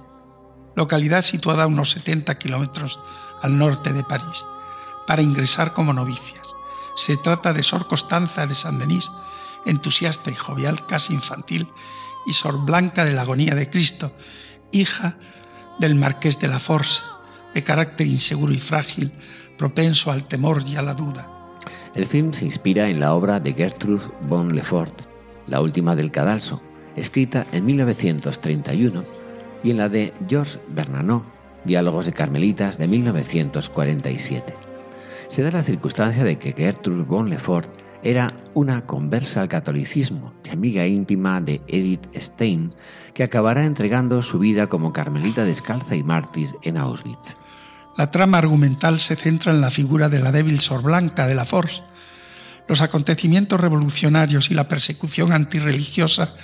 [0.74, 3.00] localidad situada a unos 70 kilómetros
[3.42, 4.46] al norte de París,
[5.06, 6.54] para ingresar como novicias.
[6.96, 9.10] Se trata de Sor Constanza de Saint-Denis,
[9.66, 11.68] entusiasta y jovial, casi infantil,
[12.26, 14.14] y Sor Blanca de la Agonía de Cristo,
[14.70, 15.18] hija
[15.78, 17.02] del marqués de la Force,
[17.54, 19.12] de carácter inseguro y frágil,
[19.58, 21.28] propenso al temor y a la duda.
[21.94, 25.02] El film se inspira en la obra de Gertrude von Lefort,
[25.46, 26.62] La última del cadalso,
[26.96, 29.04] escrita en 1931,
[29.62, 31.22] y en la de Georges Bernanos,
[31.64, 34.54] Diálogos de Carmelitas de 1947.
[35.28, 40.50] Se da la circunstancia de que Gertrude von Lefort era una conversa al catolicismo y
[40.50, 42.74] amiga íntima de Edith Stein,
[43.14, 47.36] que acabará entregando su vida como carmelita descalza y mártir en Auschwitz.
[47.96, 51.44] La trama argumental se centra en la figura de la débil Sor Blanca de la
[51.44, 51.84] Force.
[52.68, 56.34] Los acontecimientos revolucionarios y la persecución antirreligiosa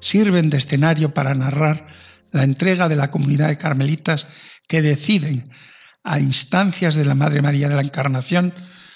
[0.00, 1.86] sirven de escenario para narrar
[2.32, 4.26] la entrega de la comunidad de carmelitas
[4.66, 5.50] que deciden,
[6.02, 8.54] a instancias de la Madre María de la Encarnación,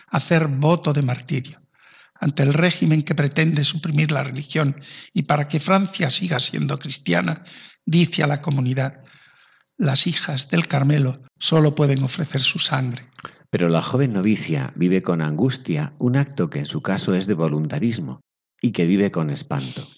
[0.09, 1.61] hacer voto de martirio
[2.21, 4.77] ante el régimen que pretende suprimir la religión
[5.13, 7.45] y para que Francia siga siendo cristiana,
[7.85, 9.03] dice a la comunidad,
[9.79, 13.03] las hijas del Carmelo solo pueden ofrecer su sangre.
[13.49, 17.35] Pero la joven novicia vive con angustia un acto que en su caso es de
[17.35, 18.21] voluntarismo
[18.61, 19.89] y que vive con espanto.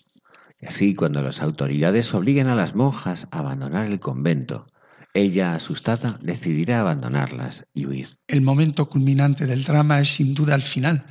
[0.61, 4.69] Y así, cuando las autoridades obliguen a las monjas a abandonar el convento,
[5.13, 8.17] ella, asustada, decidirá abandonarlas y huir.
[8.29, 11.05] El momento culminante del drama es sin duda el final,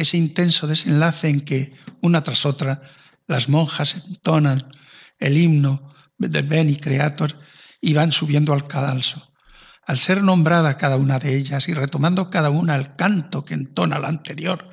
[0.00, 2.82] ese intenso desenlace en que, una tras otra,
[3.26, 4.60] las monjas entonan
[5.18, 7.38] el himno del Beni Creator
[7.80, 9.32] y van subiendo al cadalso.
[9.86, 13.98] Al ser nombrada cada una de ellas y retomando cada una el canto que entona
[13.98, 14.68] la anterior,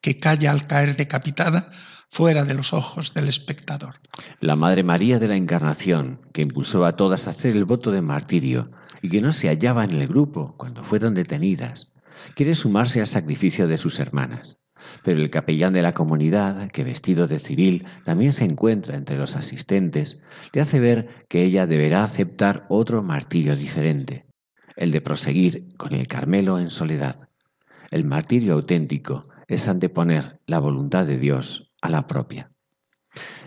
[0.00, 1.70] que calla al caer decapitada
[2.10, 4.00] fuera de los ojos del espectador.
[4.40, 8.02] La Madre María de la Encarnación, que impulsó a todas a hacer el voto de
[8.02, 8.70] martirio
[9.02, 11.92] y que no se hallaba en el grupo cuando fueron detenidas,
[12.34, 14.58] quiere sumarse al sacrificio de sus hermanas.
[15.04, 19.36] Pero el capellán de la comunidad, que vestido de civil también se encuentra entre los
[19.36, 20.20] asistentes,
[20.52, 24.26] le hace ver que ella deberá aceptar otro martirio diferente,
[24.76, 27.28] el de proseguir con el Carmelo en soledad.
[27.90, 32.50] El martirio auténtico es anteponer la voluntad de Dios a la propia.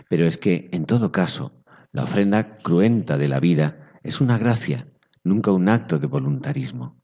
[0.08, 1.62] Pero es que, en todo caso,
[1.92, 4.88] la ofrenda cruenta de la vida es una gracia,
[5.24, 7.01] nunca un acto de voluntarismo.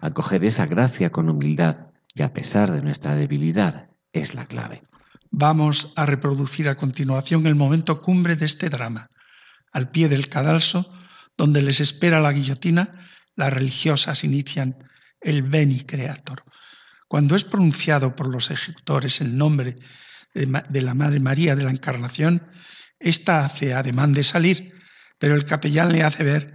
[0.00, 4.82] Acoger esa gracia con humildad y a pesar de nuestra debilidad es la clave.
[5.30, 9.10] Vamos a reproducir a continuación el momento cumbre de este drama.
[9.72, 10.92] Al pie del cadalso,
[11.36, 14.76] donde les espera la guillotina, las religiosas inician
[15.20, 16.44] el Beni Creator.
[17.06, 19.76] Cuando es pronunciado por los ejecutores el nombre
[20.34, 22.48] de la Madre María de la Encarnación,
[22.98, 24.74] ésta hace ademán de salir,
[25.18, 26.54] pero el capellán le hace ver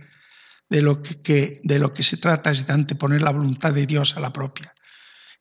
[0.70, 4.18] de lo que, de lo que se trata es de anteponer la voluntad de Dios
[4.18, 4.74] a la propia.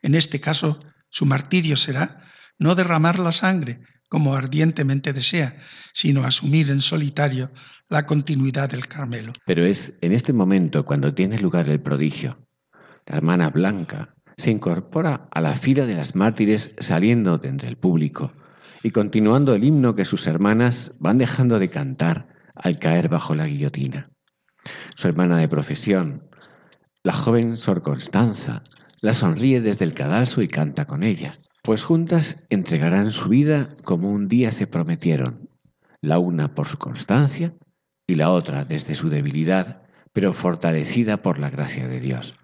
[0.03, 0.79] En este caso,
[1.11, 5.57] su martirio será no derramar la sangre, como ardientemente desea,
[5.95, 7.51] sino asumir en solitario
[7.89, 9.33] la continuidad del Carmelo.
[9.47, 12.47] Pero es en este momento cuando tiene lugar el prodigio.
[13.07, 17.77] La hermana Blanca se incorpora a la fila de las mártires saliendo de entre el
[17.77, 18.33] público
[18.83, 23.47] y continuando el himno que sus hermanas van dejando de cantar al caer bajo la
[23.47, 24.05] guillotina.
[24.95, 26.29] Su hermana de profesión,
[27.03, 28.63] la joven Sor Constanza,
[29.01, 31.33] la sonríe desde el cadalso y canta con ella,
[31.63, 35.49] pues juntas entregarán su vida como un día se prometieron,
[36.01, 37.55] la una por su constancia
[38.07, 39.83] y la otra desde su debilidad,
[40.13, 42.35] pero fortalecida por la gracia de Dios.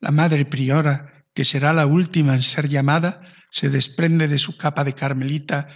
[0.00, 4.84] La madre priora, que será la última en ser llamada, se desprende de su capa
[4.84, 5.68] de carmelita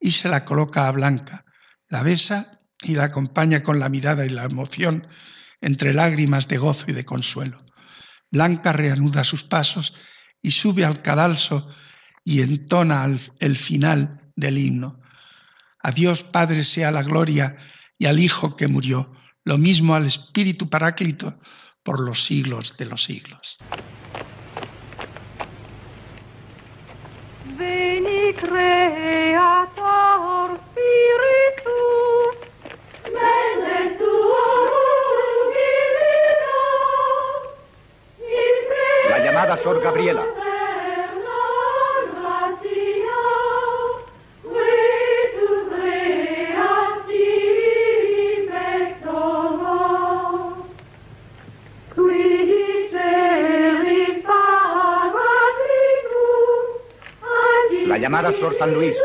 [0.00, 1.44] y se la coloca a Blanca,
[1.88, 5.06] la besa y la acompaña con la mirada y la emoción
[5.60, 7.64] entre lágrimas de gozo y de consuelo.
[8.30, 9.94] Blanca reanuda sus pasos
[10.42, 11.68] y sube al cadalso
[12.24, 13.06] y entona
[13.38, 15.00] el final del himno.
[15.82, 17.56] A Dios Padre sea la gloria
[17.98, 19.12] y al Hijo que murió,
[19.44, 21.38] lo mismo al Espíritu Paráclito
[21.82, 23.58] por los siglos de los siglos.
[39.54, 40.24] Llamada Sor Gabriela.
[57.86, 58.96] La llamada Sor San Luis.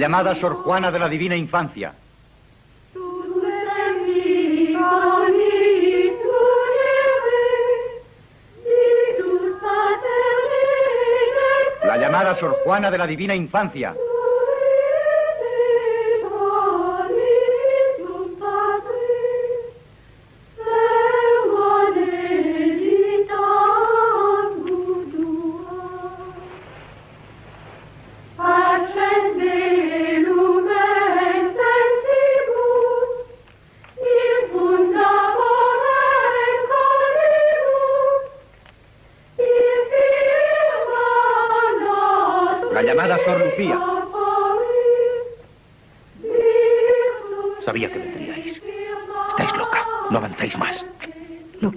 [0.00, 1.92] Llamada Sor Juana de la Divina Infancia.
[11.84, 13.94] La llamada Sor Juana de la Divina Infancia.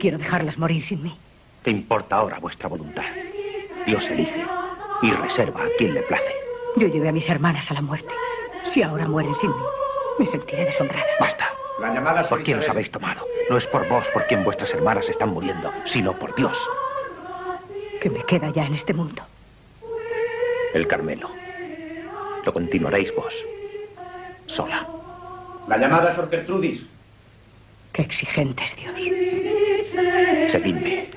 [0.04, 1.16] Quiero dejarlas morir sin mí.
[1.64, 3.06] ¿Qué importa ahora vuestra voluntad?
[3.86, 4.44] Dios elige
[5.02, 6.34] y reserva a quien le place.
[6.76, 8.14] Yo llevé a mis hermanas a la muerte.
[8.74, 9.64] Si ahora mueren sin mí,
[10.20, 11.06] me sentiré deshonrada.
[11.22, 11.46] Basta.
[11.80, 13.26] La llamada ¿Por quién os habéis tomado?
[13.50, 16.58] No es por vos por quien vuestras hermanas están muriendo, sino por Dios.
[18.02, 19.22] ¿Qué me queda ya en este mundo?
[20.74, 21.30] El Carmelo.
[22.44, 23.34] Lo continuaréis vos.
[24.48, 24.86] Sola.
[25.70, 26.82] La llamada Sor Gertrudis.
[27.94, 28.83] Qué exigente es Dios.
[30.54, 31.10] Seguidme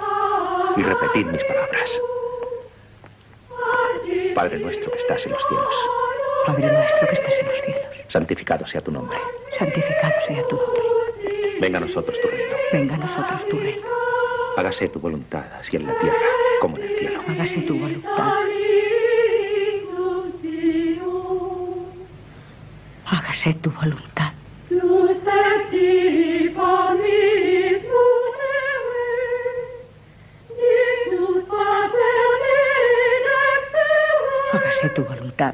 [0.78, 1.90] y repetid mis palabras.
[4.34, 5.74] Padre nuestro que estás en los cielos.
[6.46, 7.82] Padre nuestro que estás en los cielos.
[8.08, 9.18] Santificado sea tu nombre.
[9.58, 10.82] Santificado sea tu nombre.
[11.60, 12.56] Venga a nosotros tu reino.
[12.72, 13.86] Venga a nosotros tu reino.
[14.56, 16.16] Hágase tu voluntad, así en la tierra
[16.62, 17.20] como en el cielo.
[17.28, 18.32] Hágase tu voluntad.
[23.04, 24.15] Hágase tu voluntad.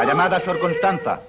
[0.00, 1.20] La llamada Sor Constanza.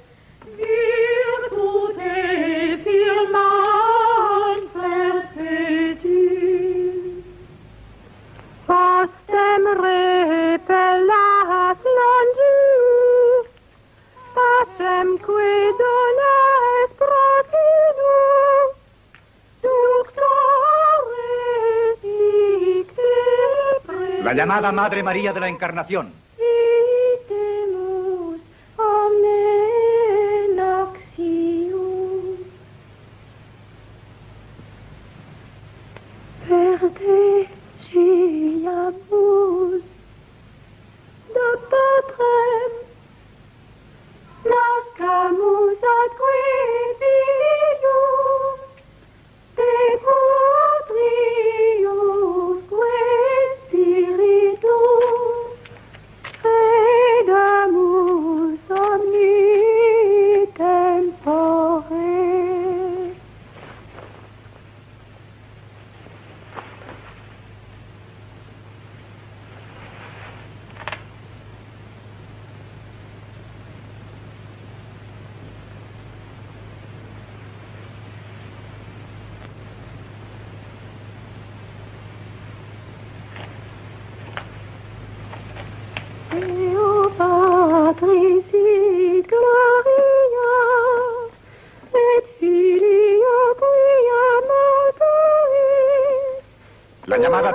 [24.23, 26.13] La llamada Madre María de la Encarnación.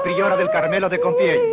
[0.06, 1.50] Priora del Carmelo de Compiègne.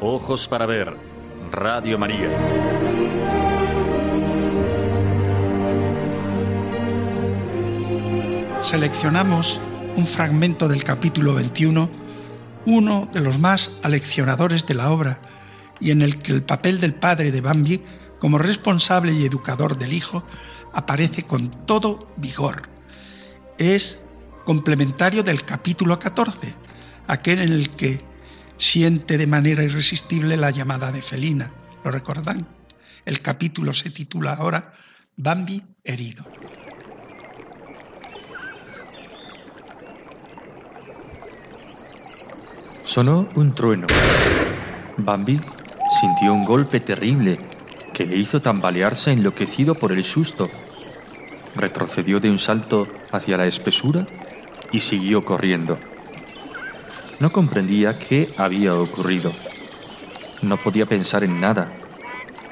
[0.00, 0.96] Ojos para ver.
[1.50, 2.28] Radio María.
[8.60, 9.60] Seleccionamos
[9.96, 11.90] un fragmento del capítulo 21,
[12.66, 15.20] uno de los más aleccionadores de la obra,
[15.80, 17.82] y en el que el papel del padre de Bambi,
[18.20, 20.22] como responsable y educador del hijo,
[20.74, 22.68] aparece con todo vigor.
[23.58, 23.98] Es
[24.44, 26.54] complementario del capítulo 14,
[27.08, 27.98] aquel en el que
[28.58, 31.52] siente de manera irresistible la llamada de Felina.
[31.84, 32.46] ¿Lo recuerdan?
[33.04, 34.74] El capítulo se titula ahora
[35.16, 36.26] Bambi herido.
[42.84, 43.86] Sonó un trueno.
[44.96, 45.40] Bambi
[45.86, 47.38] sintió un golpe terrible
[47.92, 50.50] que le hizo tambalearse enloquecido por el susto.
[51.54, 54.06] Retrocedió de un salto hacia la espesura
[54.70, 55.97] y siguió corriendo.
[57.18, 59.34] No comprendía qué había ocurrido.
[60.40, 61.82] No podía pensar en nada.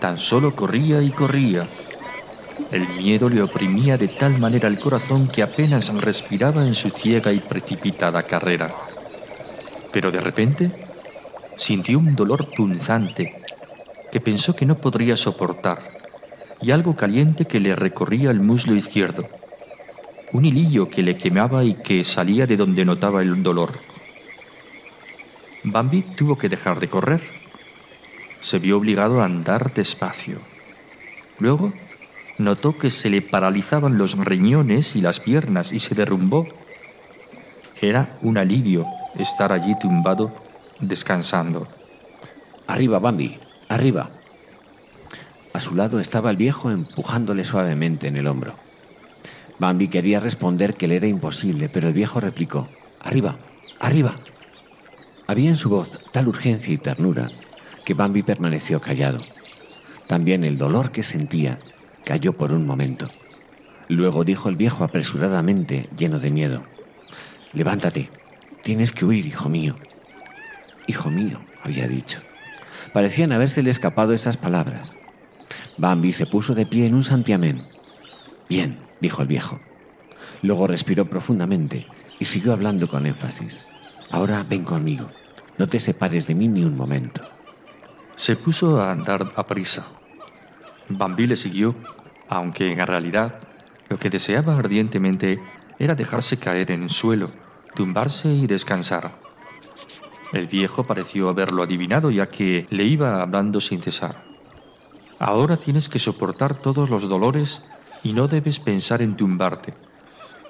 [0.00, 1.68] Tan solo corría y corría.
[2.70, 7.32] El miedo le oprimía de tal manera el corazón que apenas respiraba en su ciega
[7.32, 8.74] y precipitada carrera.
[9.92, 10.72] Pero de repente
[11.56, 13.46] sintió un dolor punzante
[14.10, 15.96] que pensó que no podría soportar
[16.60, 19.28] y algo caliente que le recorría el muslo izquierdo.
[20.30, 23.95] Un hilillo que le quemaba y que salía de donde notaba el dolor.
[25.68, 27.20] Bambi tuvo que dejar de correr.
[28.40, 30.40] Se vio obligado a andar despacio.
[31.38, 31.72] Luego
[32.38, 36.68] notó que se le paralizaban los riñones y las piernas y se derrumbó.
[37.80, 38.86] Era un alivio
[39.16, 40.36] estar allí tumbado,
[40.78, 41.66] descansando.
[42.68, 44.22] Arriba, Bambi, arriba.
[45.52, 48.54] A su lado estaba el viejo empujándole suavemente en el hombro.
[49.58, 52.68] Bambi quería responder que le era imposible, pero el viejo replicó,
[53.00, 53.40] Arriba,
[53.80, 54.14] arriba.
[55.26, 57.32] Había en su voz tal urgencia y ternura
[57.84, 59.28] que Bambi permaneció callado.
[60.06, 61.62] También el dolor que sentía
[62.04, 63.14] cayó por un momento.
[63.88, 66.68] Luego dijo el viejo apresuradamente, lleno de miedo,
[67.52, 68.12] Levántate,
[68.60, 69.80] tienes que huir, hijo mío.
[70.86, 72.22] Hijo mío, había dicho.
[72.92, 74.98] Parecían habérsele escapado esas palabras.
[75.76, 77.70] Bambi se puso de pie en un santiamén.
[78.48, 79.62] Bien, dijo el viejo.
[80.42, 83.68] Luego respiró profundamente y siguió hablando con énfasis.
[84.10, 85.10] Ahora ven conmigo.
[85.58, 87.22] No te separes de mí ni un momento.
[88.16, 89.86] Se puso a andar a prisa.
[90.88, 91.74] Bambi le siguió,
[92.28, 93.40] aunque en realidad
[93.88, 95.40] lo que deseaba ardientemente
[95.78, 97.30] era dejarse caer en el suelo,
[97.74, 99.20] tumbarse y descansar.
[100.32, 104.24] El viejo pareció haberlo adivinado ya que le iba hablando sin cesar.
[105.18, 107.62] Ahora tienes que soportar todos los dolores
[108.02, 109.74] y no debes pensar en tumbarte,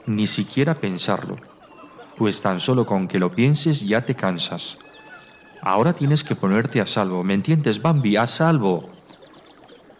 [0.07, 1.37] ni siquiera pensarlo,
[2.17, 4.79] pues tan solo con que lo pienses ya te cansas.
[5.62, 8.17] Ahora tienes que ponerte a salvo, ¿me entiendes, Bambi?
[8.17, 8.89] A salvo.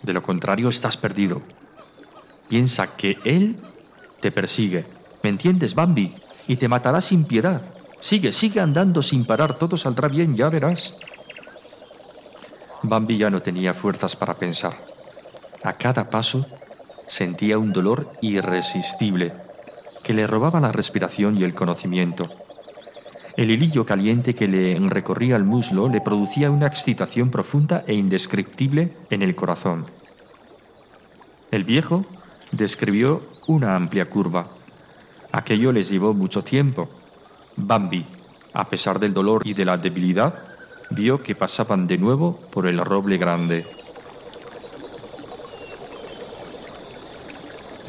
[0.03, 1.43] De lo contrario estás perdido.
[2.49, 3.57] Piensa que Él
[4.21, 4.87] te persigue,
[5.23, 6.23] ¿me entiendes, Bambi?
[6.47, 7.63] Y te matará sin piedad.
[8.01, 10.97] Sigue, sigue andando sin parar, todo saldrá bien, ya verás.
[12.83, 14.75] Bambi ya no tenía fuerzas para pensar.
[15.63, 16.47] A cada paso
[17.09, 19.46] sentía un dolor irresistible
[20.07, 22.23] que le robaba la respiración y el conocimiento.
[23.37, 28.97] El hilillo caliente que le recorría el muslo le producía una excitación profunda e indescriptible
[29.11, 29.87] en el corazón.
[31.51, 32.07] El viejo
[32.53, 34.47] describió una amplia curva.
[35.33, 36.89] Aquello les llevó mucho tiempo.
[37.57, 38.07] Bambi,
[38.53, 40.33] a pesar del dolor y de la debilidad,
[40.91, 43.67] vio que pasaban de nuevo por el roble grande.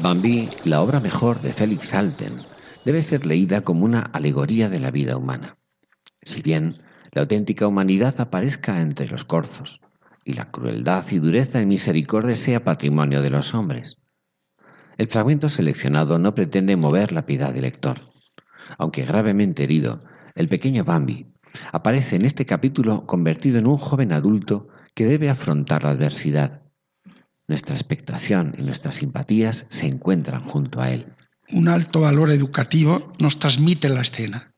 [0.00, 2.46] Bambi, la obra mejor de Félix Salten,
[2.84, 5.56] debe ser leída como una alegoría de la vida humana.
[6.22, 9.80] Si bien la auténtica humanidad aparezca entre los corzos
[10.24, 13.98] y la crueldad y dureza y misericordia sea patrimonio de los hombres.
[14.98, 18.12] El fragmento seleccionado no pretende mover la piedad del lector.
[18.78, 20.04] Aunque gravemente herido,
[20.36, 21.26] el pequeño Bambi
[21.72, 26.67] aparece en este capítulo convertido en un joven adulto que debe afrontar la adversidad
[27.48, 31.12] nuestra expectación y nuestras simpatías se encuentran junto a él.
[31.50, 34.52] Un alto valor educativo nos transmite la escena.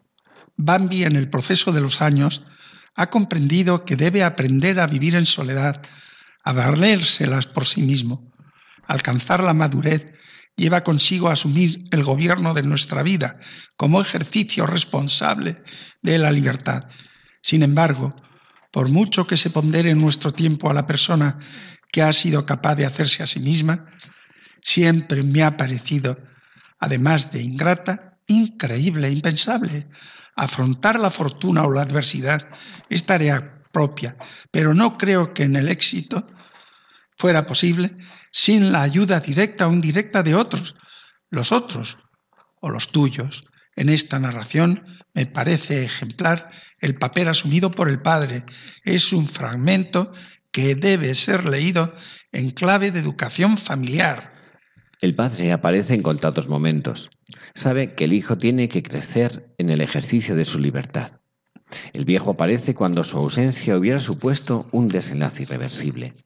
[0.57, 2.43] Bambi en el proceso de los años
[2.97, 5.81] ha comprendido que debe aprender a vivir en soledad,
[6.45, 8.33] a valérselas por sí mismo.
[8.87, 10.13] Alcanzar la madurez
[10.57, 13.39] lleva consigo asumir el gobierno de nuestra vida
[13.77, 15.63] como ejercicio responsable
[16.03, 16.83] de la libertad.
[17.41, 18.15] Sin embargo,
[18.73, 21.39] por mucho que se pondere en nuestro tiempo a la persona
[21.93, 23.87] que ha sido capaz de hacerse a sí misma,
[24.63, 26.19] siempre me ha parecido,
[26.79, 29.89] además de ingrata, increíble, e impensable.
[30.37, 32.49] Afrontar la fortuna o la adversidad
[32.89, 34.17] es tarea propia,
[34.51, 36.27] pero no creo que en el éxito
[37.17, 37.97] fuera posible
[38.33, 40.77] sin la ayuda directa o indirecta de otros,
[41.31, 41.99] los otros
[42.61, 43.45] o los tuyos.
[43.77, 44.85] En esta narración
[45.15, 48.45] me parece ejemplar el papel asumido por el padre.
[48.85, 50.13] Es un fragmento
[50.53, 51.95] que debe ser leído
[52.33, 54.33] en clave de educación familiar.
[55.01, 57.09] El padre aparece en contados momentos.
[57.55, 61.13] Sabe que el hijo tiene que crecer en el ejercicio de su libertad.
[61.93, 66.17] El viejo aparece cuando su ausencia hubiera supuesto un desenlace irreversible.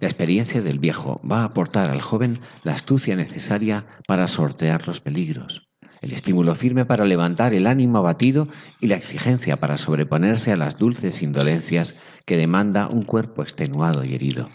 [0.00, 5.00] La experiencia del viejo va a aportar al joven la astucia necesaria para sortear los
[5.00, 5.68] peligros,
[6.02, 8.46] el estímulo firme para levantar el ánimo abatido
[8.80, 11.96] y la exigencia para sobreponerse a las dulces indolencias
[12.26, 14.50] que demanda un cuerpo extenuado y herido.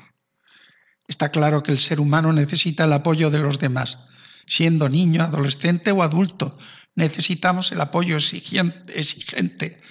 [1.07, 3.99] Está claro que el ser humano necesita el apoyo de los demás.
[4.45, 6.57] Siendo niño, adolescente o adulto,
[6.95, 9.81] necesitamos el apoyo exigente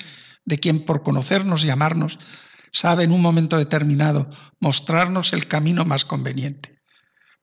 [0.45, 2.19] de quien por conocernos y amarnos
[2.73, 6.83] sabe en un momento determinado mostrarnos el camino más conveniente.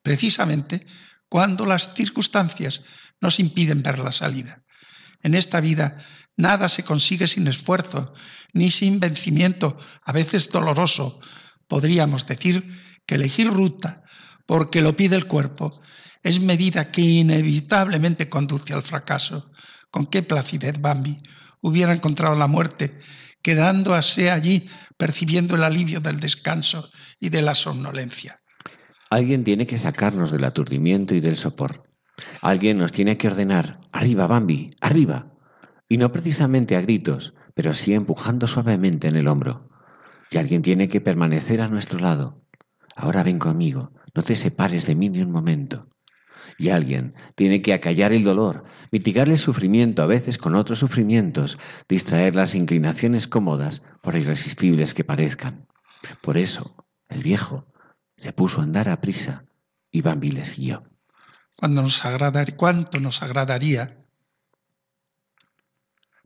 [0.02, 0.86] Precisamente
[1.30, 2.84] cuando las circunstancias
[3.20, 4.64] nos impiden ver la salida.
[5.24, 5.98] En esta vida
[6.36, 8.14] nada se consigue sin esfuerzo,
[8.54, 11.20] ni sin vencimiento, a veces doloroso.
[11.68, 12.68] Podríamos decir
[13.06, 14.04] que elegir ruta
[14.46, 15.82] porque lo pide el cuerpo,
[16.24, 19.52] es medida que inevitablemente conduce al fracaso.
[19.92, 21.18] Con qué placidez Bambi
[21.62, 23.00] hubiera encontrado la muerte,
[23.42, 26.90] quedándose allí percibiendo el alivio del descanso
[27.20, 28.42] y de la somnolencia.
[29.10, 31.87] Alguien tiene que sacarnos del aturdimiento y del sopor.
[32.42, 35.32] Alguien nos tiene que ordenar, arriba, Bambi, arriba.
[35.90, 39.70] Y no precisamente a gritos, pero sí empujando suavemente en el hombro.
[40.30, 42.42] Y alguien tiene que permanecer a nuestro lado.
[42.96, 45.88] Ahora ven conmigo, no te separes de mí ni un momento.
[46.58, 51.58] Y alguien tiene que acallar el dolor, mitigar el sufrimiento a veces con otros sufrimientos,
[51.88, 55.68] distraer las inclinaciones cómodas por irresistibles que parezcan.
[56.22, 57.68] Por eso, el viejo
[58.18, 59.46] se puso a andar a prisa
[59.92, 60.84] y Bambi le siguió.
[61.58, 62.02] Cuando nos
[62.56, 63.98] ¿Cuánto nos agradaría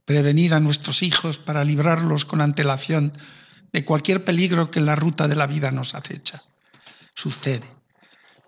[0.05, 3.13] prevenir a nuestros hijos para librarlos con antelación
[3.71, 6.43] de cualquier peligro que en la ruta de la vida nos acecha?
[7.15, 7.81] Sucede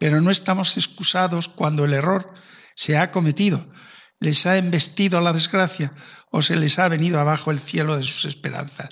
[0.03, 2.34] pero no estamos excusados cuando el error
[2.75, 3.71] se ha cometido,
[4.19, 5.93] les ha embestido la desgracia
[6.29, 8.89] o se les ha venido abajo el cielo de sus esperanzas.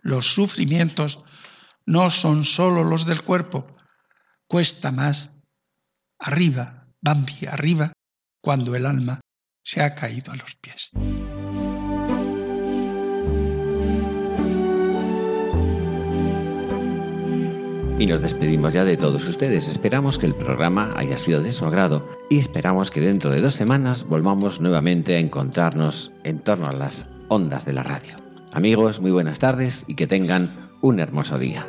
[0.00, 1.20] Los sufrimientos
[1.86, 3.76] no son sólo los del cuerpo,
[4.48, 5.30] cuesta más
[6.18, 7.92] arriba, Bambi, arriba,
[8.40, 9.20] cuando el alma
[9.64, 10.90] se ha caído a los pies.
[17.98, 19.68] Y nos despedimos ya de todos ustedes.
[19.68, 23.54] Esperamos que el programa haya sido de su agrado y esperamos que dentro de dos
[23.54, 28.14] semanas volvamos nuevamente a encontrarnos en torno a las ondas de la radio.
[28.52, 31.68] Amigos, muy buenas tardes y que tengan un hermoso día.